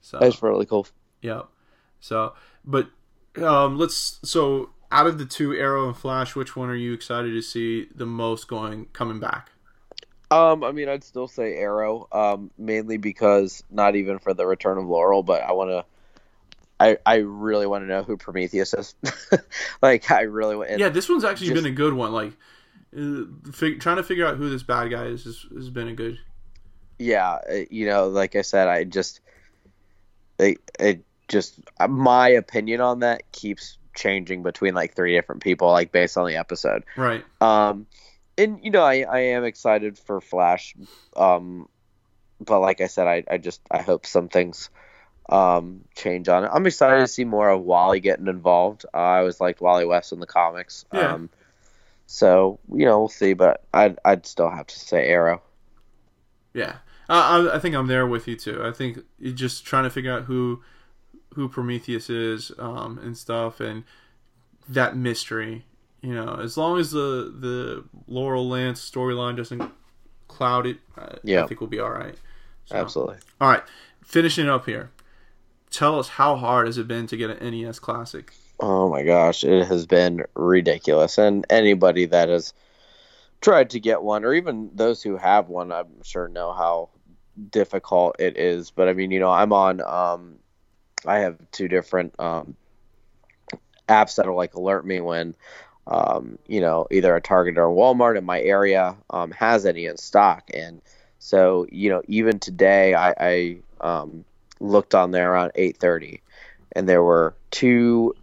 [0.00, 0.86] So, that's really cool
[1.22, 1.42] yeah.
[2.00, 2.90] So, but
[3.40, 7.30] um, let's so out of the two, Arrow and Flash, which one are you excited
[7.30, 9.51] to see the most going coming back?
[10.32, 14.78] Um, I mean, I'd still say Arrow, um, mainly because not even for the return
[14.78, 15.84] of Laurel, but I want to.
[16.80, 18.94] I, I really want to know who Prometheus is.
[19.82, 20.78] like, I really want.
[20.78, 22.12] yeah, this one's actually just- been a good one.
[22.12, 22.32] Like,
[22.96, 25.94] uh, fig- trying to figure out who this bad guy is has, has been a
[25.94, 26.18] good.
[26.98, 29.20] yeah, uh, you know, like I said, I just,
[30.38, 35.92] it, it just my opinion on that keeps changing between like three different people, like
[35.92, 36.84] based on the episode.
[36.96, 37.24] Right.
[37.40, 37.86] Um,
[38.38, 40.74] and you know, I, I am excited for Flash.
[41.16, 41.68] Um,
[42.40, 44.70] but like I said, I, I just I hope some things
[45.28, 46.50] um change on it.
[46.52, 48.84] I'm excited to see more of Wally getting involved.
[48.92, 50.84] Uh, I always liked Wally West in the comics.
[50.92, 51.14] Yeah.
[51.14, 51.30] Um,
[52.06, 53.34] so you know, we'll see.
[53.34, 55.42] But I'd I'd still have to say Arrow.
[56.52, 56.76] Yeah,
[57.08, 58.62] I, I, I think I'm there with you too.
[58.62, 60.62] I think you're just trying to figure out who
[61.34, 63.84] who Prometheus is um, and stuff, and
[64.68, 65.64] that mystery.
[66.02, 69.62] You know, as long as the the Laurel Lance storyline doesn't
[70.28, 71.44] cloud it, I, Yeah.
[71.44, 72.16] I think we'll be all right.
[72.66, 73.16] So- Absolutely.
[73.40, 73.62] All right,
[74.04, 74.90] finishing up here.
[75.70, 78.32] Tell us how hard has it been to get an NES Classic?
[78.60, 81.18] Oh my gosh, it has been ridiculous.
[81.18, 82.52] And anybody that has
[83.40, 86.90] tried to get one, or even those who have one, I'm sure know how
[87.50, 88.70] difficult it is.
[88.70, 90.38] But I mean, you know, I'm on, um,
[91.06, 92.54] I have two different um,
[93.88, 95.34] apps that'll like alert me when,
[95.86, 99.86] um, you know, either a Target or a Walmart in my area um, has any
[99.86, 100.50] in stock.
[100.54, 100.80] And
[101.18, 104.24] so, you know, even today, I, I um,
[104.60, 106.20] looked on there around 8:30,
[106.72, 108.14] and there were two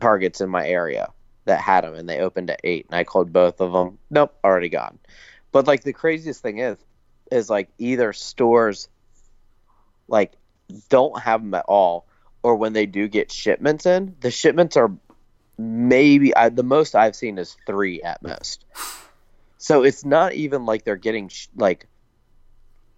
[0.00, 1.10] targets in my area
[1.44, 4.34] that had them and they opened at 8 and I called both of them nope
[4.42, 4.98] already gone
[5.52, 6.76] but like the craziest thing is
[7.30, 8.88] is like either stores
[10.08, 10.32] like
[10.88, 12.06] don't have them at all
[12.42, 14.92] or when they do get shipments in the shipments are
[15.58, 18.64] maybe I, the most I've seen is 3 at most
[19.58, 21.86] so it's not even like they're getting sh- like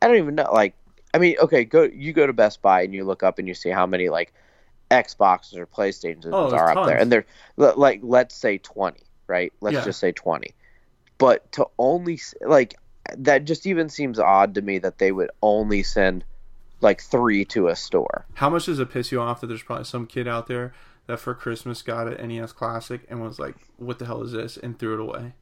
[0.02, 0.74] I don't even know like
[1.14, 3.54] I mean okay go you go to Best Buy and you look up and you
[3.54, 4.32] see how many like
[4.90, 7.26] Xboxes or PlayStations Oh, are up there, and they're
[7.56, 9.52] li- like let's say twenty, right?
[9.60, 9.84] Let's Yeah.
[9.84, 10.54] just say twenty.
[11.18, 12.76] but to only like
[13.18, 16.24] that just even seems odd to me that they would only send
[16.80, 18.26] like three to a store.
[18.34, 20.72] How much does it piss you off that there's probably some kid out there
[21.06, 24.56] that for Christmas got an NES Classic and was like, "What the hell is this?"
[24.56, 25.32] and threw it away.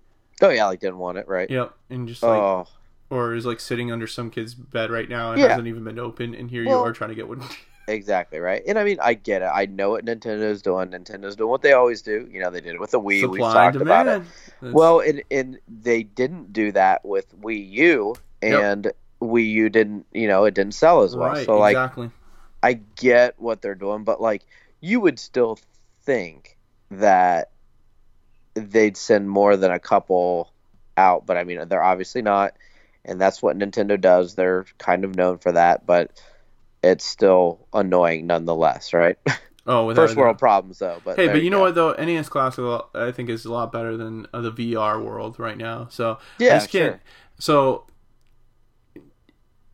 [0.43, 1.49] Oh yeah, like didn't want it, right?
[1.51, 2.67] Yep, and just like, oh,
[3.11, 5.49] or is like sitting under some kid's bed right now and Yeah.
[5.49, 7.43] hasn't even been opened, and here Well- you are trying to get one.
[7.89, 8.63] exactly right.
[8.67, 9.51] And I mean, I get it.
[9.53, 10.89] I know what Nintendo's doing.
[10.89, 12.27] Nintendo's doing what they always do.
[12.33, 13.05] You know, they did it with the Wii.
[13.05, 14.23] We've Supply and talked about it.
[14.61, 18.53] That's- Well, and and they didn't do that with Wii U, Yep.
[18.63, 18.93] and
[19.23, 20.07] Wii U didn't.
[20.13, 21.29] You know, it didn't sell as well.
[21.29, 22.11] right, so like, exactly.
[22.63, 24.47] I get what they're doing, but like,
[24.85, 25.59] you would still
[26.03, 26.59] think
[26.91, 27.51] that
[28.53, 30.53] they'd send more than a couple
[30.99, 32.53] out, but I mean, they're obviously not,
[33.03, 34.35] and that's what Nintendo does.
[34.35, 36.11] They're kind of known for that, but
[36.83, 39.17] it's still annoying nonetheless, right?
[39.67, 41.01] Oh, First world problems though.
[41.03, 41.63] But Hey, but you know go.
[41.63, 41.93] what though?
[41.95, 42.63] NES Classic
[42.95, 45.89] I think is a lot better than uh, the VR world right now.
[45.91, 47.01] So Yeah, sure.
[47.39, 47.87] So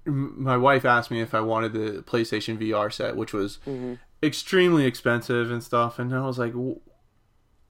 [0.04, 3.98] my wife asked me if I wanted the PlayStation VR set, which was Mhm.
[4.22, 6.80] Extremely expensive and stuff, and I was like, w-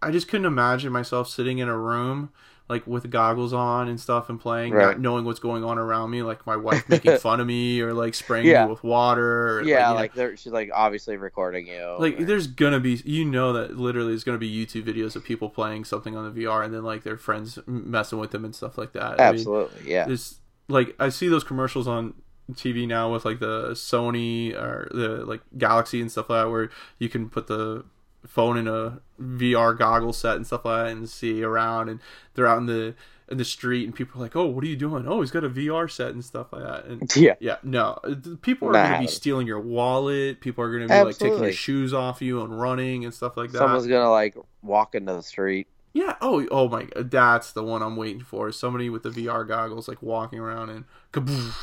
[0.02, 2.30] I just couldn't imagine myself sitting in a room
[2.68, 4.86] like with goggles on and stuff and playing, Right.
[4.86, 7.92] not knowing what's going on around me, like my wife making fun of me or
[7.92, 8.64] like spraying Yeah.
[8.66, 9.58] me with water.
[9.58, 11.96] Or, Yeah, you know, like she's like obviously recording you.
[11.98, 15.24] like or- there's gonna be you know that literally there's gonna be youtube videos of
[15.24, 18.54] people playing something on the vr and then like their friends messing with them and
[18.54, 20.06] stuff like that I mean, absolutely, yeah.
[20.08, 20.36] it's
[20.68, 22.14] like i see those commercials on
[22.54, 26.70] tv now with like the sony or the like galaxy and stuff like that where
[26.98, 27.84] you can put the
[28.26, 32.00] phone in a vr goggle set and stuff like that and see around and
[32.34, 32.94] they're out in the
[33.30, 35.44] in the street and people are like oh what are you doing oh he's got
[35.44, 37.34] a vr set and stuff like that and Yeah.
[37.38, 37.96] yeah, no.
[38.42, 38.82] People are Nah.
[38.88, 40.40] going to be stealing your wallet.
[40.40, 43.36] People are going to be like taking your shoes off you and running and stuff
[43.36, 43.58] like that.
[43.58, 45.68] Someone's gonna like walk into the street.
[45.92, 46.16] Yeah.
[46.20, 46.84] Oh, oh my.
[46.84, 47.10] God.
[47.12, 48.50] That's the one I'm waiting for.
[48.50, 51.54] Somebody with the VR goggles, like walking around and kaboof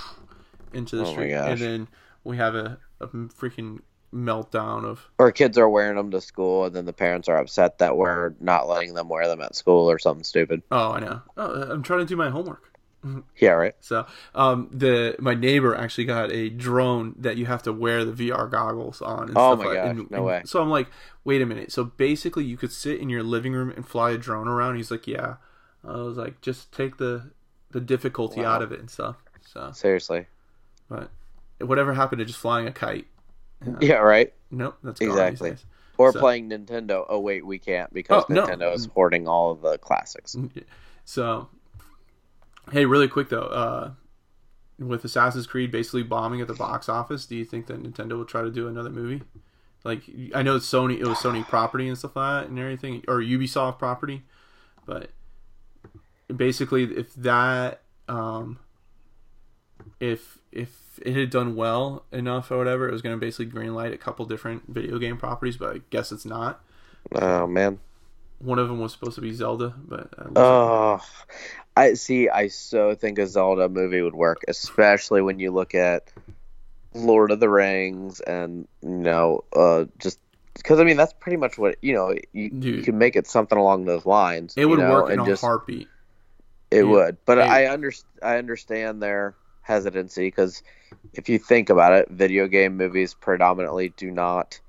[0.74, 1.88] into the Oh street, and then
[2.24, 3.80] we have a, a freaking
[4.14, 5.10] meltdown of.
[5.18, 8.34] Or kids are wearing them to school, and then the parents are upset that we're
[8.40, 10.64] not letting them wear them at school or something stupid.
[10.72, 11.22] Oh, I know.
[11.36, 12.72] Oh, I'm trying to do my homework.
[13.38, 13.76] Yeah, right.
[13.80, 18.12] So, um, the my neighbor actually got a drone that you have to wear the
[18.30, 19.30] VR goggles on.
[19.30, 20.42] And Oh stuff my like, gosh, and- no and way.
[20.46, 20.88] So I'm like,
[21.24, 21.72] wait a minute.
[21.72, 24.76] So basically, you could sit in your living room and fly a drone around.
[24.78, 25.36] He's like, yeah.
[25.88, 27.32] I was like, just take the
[27.72, 28.56] the difficulty Wow.
[28.56, 29.18] out of it and stuff.
[29.46, 30.26] So, Seriously.
[30.90, 31.10] But
[31.60, 33.08] whatever happened to just flying a kite?
[33.82, 34.34] Yeah, right.
[34.52, 35.56] Nope, that's gone Exactly.
[35.98, 37.06] Or So- playing Nintendo.
[37.10, 38.46] Oh wait, we can't because Oh, no.
[38.46, 40.36] Nintendo is hoarding all of the classics.
[41.06, 41.50] So,
[42.72, 43.92] hey, really quick though, uh,
[44.78, 48.26] with Assassin's Creed basically bombing at the box office, do you think that Nintendo will
[48.26, 49.24] try to do another movie?
[49.84, 50.04] Like,
[50.36, 53.16] I know it's Sony, it was Sony property and stuff like that, and everything, or
[53.22, 54.24] Ubisoft property,
[54.86, 55.10] but
[56.36, 58.60] basically, if that, um,
[60.00, 63.94] if if it had done well enough or whatever, it was going to basically greenlight
[63.94, 66.64] a couple different video game properties, but I guess it's not.
[67.14, 67.80] Oh man.
[68.40, 71.00] One of them was supposed to be Zelda, but uh, Oh,
[71.76, 72.30] I see.
[72.30, 76.12] I so think a Zelda movie would work, especially when you look at
[76.94, 80.20] Lord of the Rings and you know, uh, just
[80.56, 82.14] because I mean that's pretty much what you know.
[82.34, 84.54] You, you can make it something along those lines.
[84.58, 85.88] it would you know, work in and a just heartbeat.
[86.72, 86.84] it yeah.
[86.84, 87.18] would.
[87.26, 87.68] But Hey.
[87.68, 87.92] I under
[88.22, 89.36] I understand their
[89.68, 90.64] hesitancy because
[91.14, 94.60] if you think about it, video game movies predominantly do not.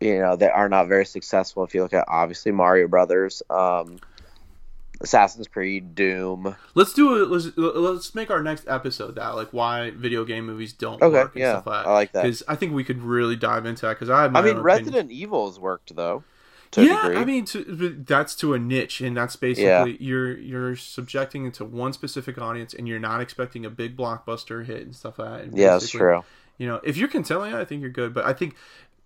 [0.00, 1.64] You know, they are not very successful.
[1.64, 3.98] If you look at obviously Mario Brothers, um,
[5.00, 6.56] Assassin's Creed, Doom.
[6.74, 7.28] Let's do it.
[7.28, 11.34] Let's let's make our next episode that like why video game movies don't Okay, work
[11.34, 12.22] and yeah, stuff like I like that.
[12.22, 13.94] Because I think we could really dive into that.
[13.94, 15.10] Because I I mean, Resident opinion.
[15.10, 16.24] Evil has worked though.
[16.82, 17.18] Yeah.
[17.20, 21.64] I mean to, that's to a niche, and that's basically you're you're subjecting it to
[21.64, 25.40] one specific audience, and you're not expecting a big blockbuster hit and stuff like that.
[25.42, 26.24] And yeah, that's true.
[26.58, 28.14] You know, if you're that, I think you're good.
[28.14, 28.54] But I think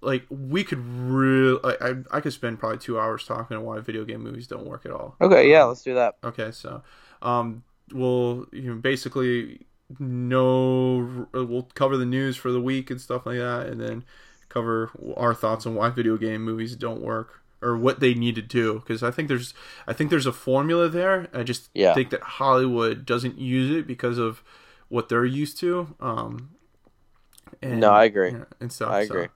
[0.00, 4.04] like we could really, I I could spend probably two hours talking on why video
[4.04, 5.16] game movies don't work at all.
[5.20, 6.16] Okay, yeah, let's do that.
[6.22, 6.82] Okay, so
[7.22, 9.66] um, we'll you know basically
[9.98, 14.04] know we'll cover the news for the week and stuff like that, and then
[14.48, 18.42] cover our thoughts on why video game movies don't work or what they need to
[18.42, 18.74] do.
[18.74, 19.54] Because I think there's
[19.86, 21.28] I think there's a formula there.
[21.32, 21.94] I just Yeah.
[21.94, 24.42] think that Hollywood doesn't use it because of
[24.88, 25.94] what they're used to.
[26.00, 26.50] Um,
[27.62, 28.30] and, No, I agree.
[28.32, 28.90] yeah, and stuff.
[28.90, 29.28] I so- agree.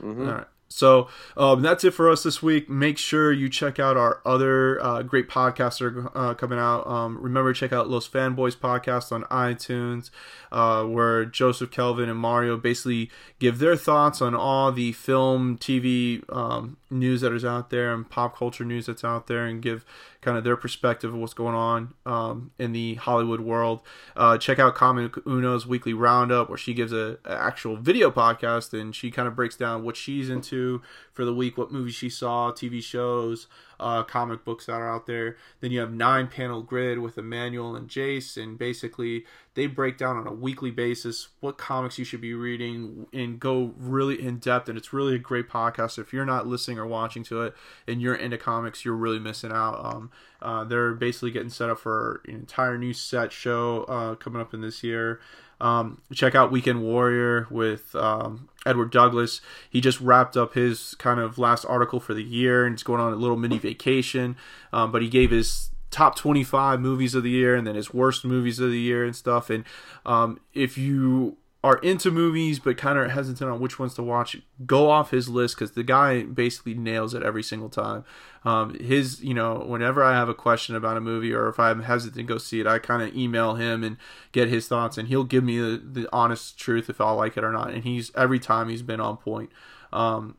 [0.00, 0.46] hmm all right.
[0.70, 2.70] So um, that's it for us this week.
[2.70, 6.86] Make sure you check out our other uh, great podcasts are uh, coming out.
[6.86, 10.10] Um, remember, to check out Los Fanboys podcast on iTunes,
[10.52, 13.10] uh, where Joseph, Kelvin, and Mario basically
[13.40, 18.08] give their thoughts on all the film, TV um, news that is out there and
[18.08, 19.84] pop culture news that's out there, and give
[20.20, 23.80] kind of their perspective of what's going on um, in the Hollywood world.
[24.16, 28.78] Uh, check out Common Uno's weekly roundup, where she gives a, a, actual video podcast
[28.78, 32.10] and she kind of breaks down what she's into for the week, what movies she
[32.10, 33.46] saw, TV shows,
[33.80, 35.36] uh, comic books that are out there.
[35.60, 39.24] Then you have nine panel grid with Emmanuel and Jace, and basically
[39.54, 43.74] they break down on a weekly basis what comics you should be reading and go
[43.76, 44.68] really in depth.
[44.68, 45.98] And it's really a great podcast.
[45.98, 47.54] If you're not listening or watching to it
[47.88, 49.84] and you're into comics, you're really missing out.
[49.84, 50.10] Um,
[50.40, 54.54] uh, they're basically getting set up for an entire new set show uh, coming up
[54.54, 55.20] in this year.
[55.60, 59.40] Um, check out Weekend Warrior with um, Edward Douglas.
[59.68, 63.00] He just wrapped up his kind of last article for the year and he's going
[63.00, 64.36] on a little mini vacation.
[64.72, 68.24] Um, but he gave his top 25 movies of the year and then his worst
[68.24, 69.50] movies of the year and stuff.
[69.50, 69.64] And
[70.06, 74.36] um, if you are into movies but kind of hesitant on which ones to watch,
[74.64, 78.04] go off his list because the guy basically nails it every single time.
[78.44, 81.82] Um, his, you know, whenever I have a question about a movie or if I'm
[81.82, 83.98] hesitant to go see it, I kind of email him and
[84.32, 87.44] get his thoughts, and he'll give me the, the honest truth if I'll like it
[87.44, 87.70] or not.
[87.70, 89.50] And he's every time he's been on point.
[89.92, 90.36] Um,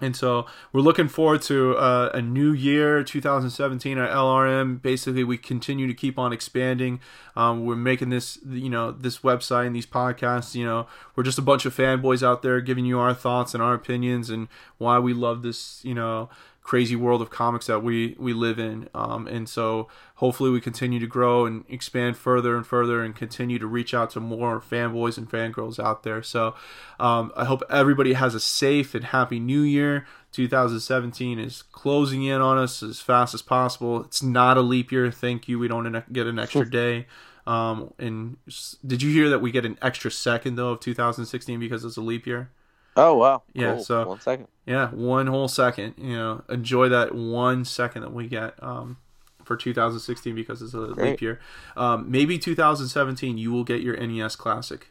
[0.00, 4.82] and so we're looking forward to uh, a new year, 2017 at LRM.
[4.82, 7.00] Basically, we continue to keep on expanding.
[7.34, 10.54] Um, we're making this, you know, this website and these podcasts.
[10.54, 13.62] You know, we're just a bunch of fanboys out there giving you our thoughts and
[13.62, 16.28] our opinions and why we love this, you know,
[16.66, 18.88] crazy world of comics that we we live in.
[18.92, 19.86] Um, and so
[20.16, 24.10] hopefully we continue to grow and expand further and further and continue to reach out
[24.10, 26.24] to more fanboys and fangirls out there.
[26.24, 26.56] So
[26.98, 30.08] um, I hope everybody has a safe and happy new year.
[30.32, 34.02] 2017 is closing in on us as fast as possible.
[34.02, 35.12] It's not a leap year.
[35.12, 35.60] Thank you.
[35.60, 37.06] We don't get an extra day.
[37.46, 38.38] Um, and
[38.84, 42.00] did you hear that we get an extra second though of 2016 because it's a
[42.00, 42.50] leap year?
[42.96, 43.42] Oh wow!
[43.52, 43.74] Yeah.
[43.74, 43.84] Cool.
[43.84, 44.48] So one second.
[44.66, 45.94] Yeah, one whole second.
[45.96, 48.98] You know, enjoy that one second that we get um,
[49.44, 51.10] for 2016 because it's a Great.
[51.10, 51.40] leap year.
[51.76, 54.88] Um, maybe 2017 you will get your NES Classic.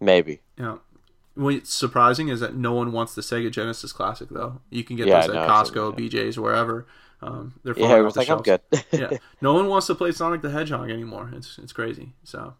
[0.00, 0.40] Maybe.
[0.58, 0.62] Yeah.
[0.62, 0.80] You know,
[1.34, 4.60] what's surprising is that no one wants the Sega Genesis Classic though.
[4.70, 6.86] You can get yeah, those at Costco, BJ's, wherever.
[7.22, 8.48] Um, they're yeah, it the like shelves.
[8.48, 8.84] I'm good.
[8.92, 11.30] yeah, no one wants to play Sonic the Hedgehog anymore.
[11.32, 12.12] It's it's crazy.
[12.22, 12.54] So,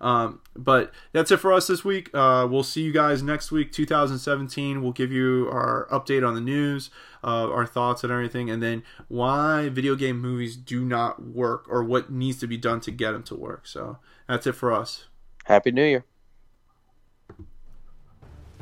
[0.00, 2.10] um, but that's it for us this week.
[2.14, 4.82] Uh, we'll see you guys next week, 2017.
[4.82, 6.90] We'll give you our update on the news,
[7.24, 11.82] uh, our thoughts and everything, and then why video game movies do not work or
[11.82, 13.66] what needs to be done to get them to work.
[13.66, 15.06] So that's it for us.
[15.44, 16.04] Happy New Year.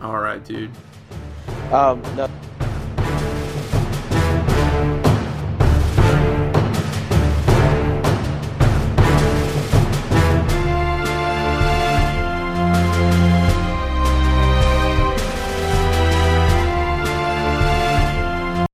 [0.00, 0.70] All right, dude.
[1.72, 2.28] Um, no.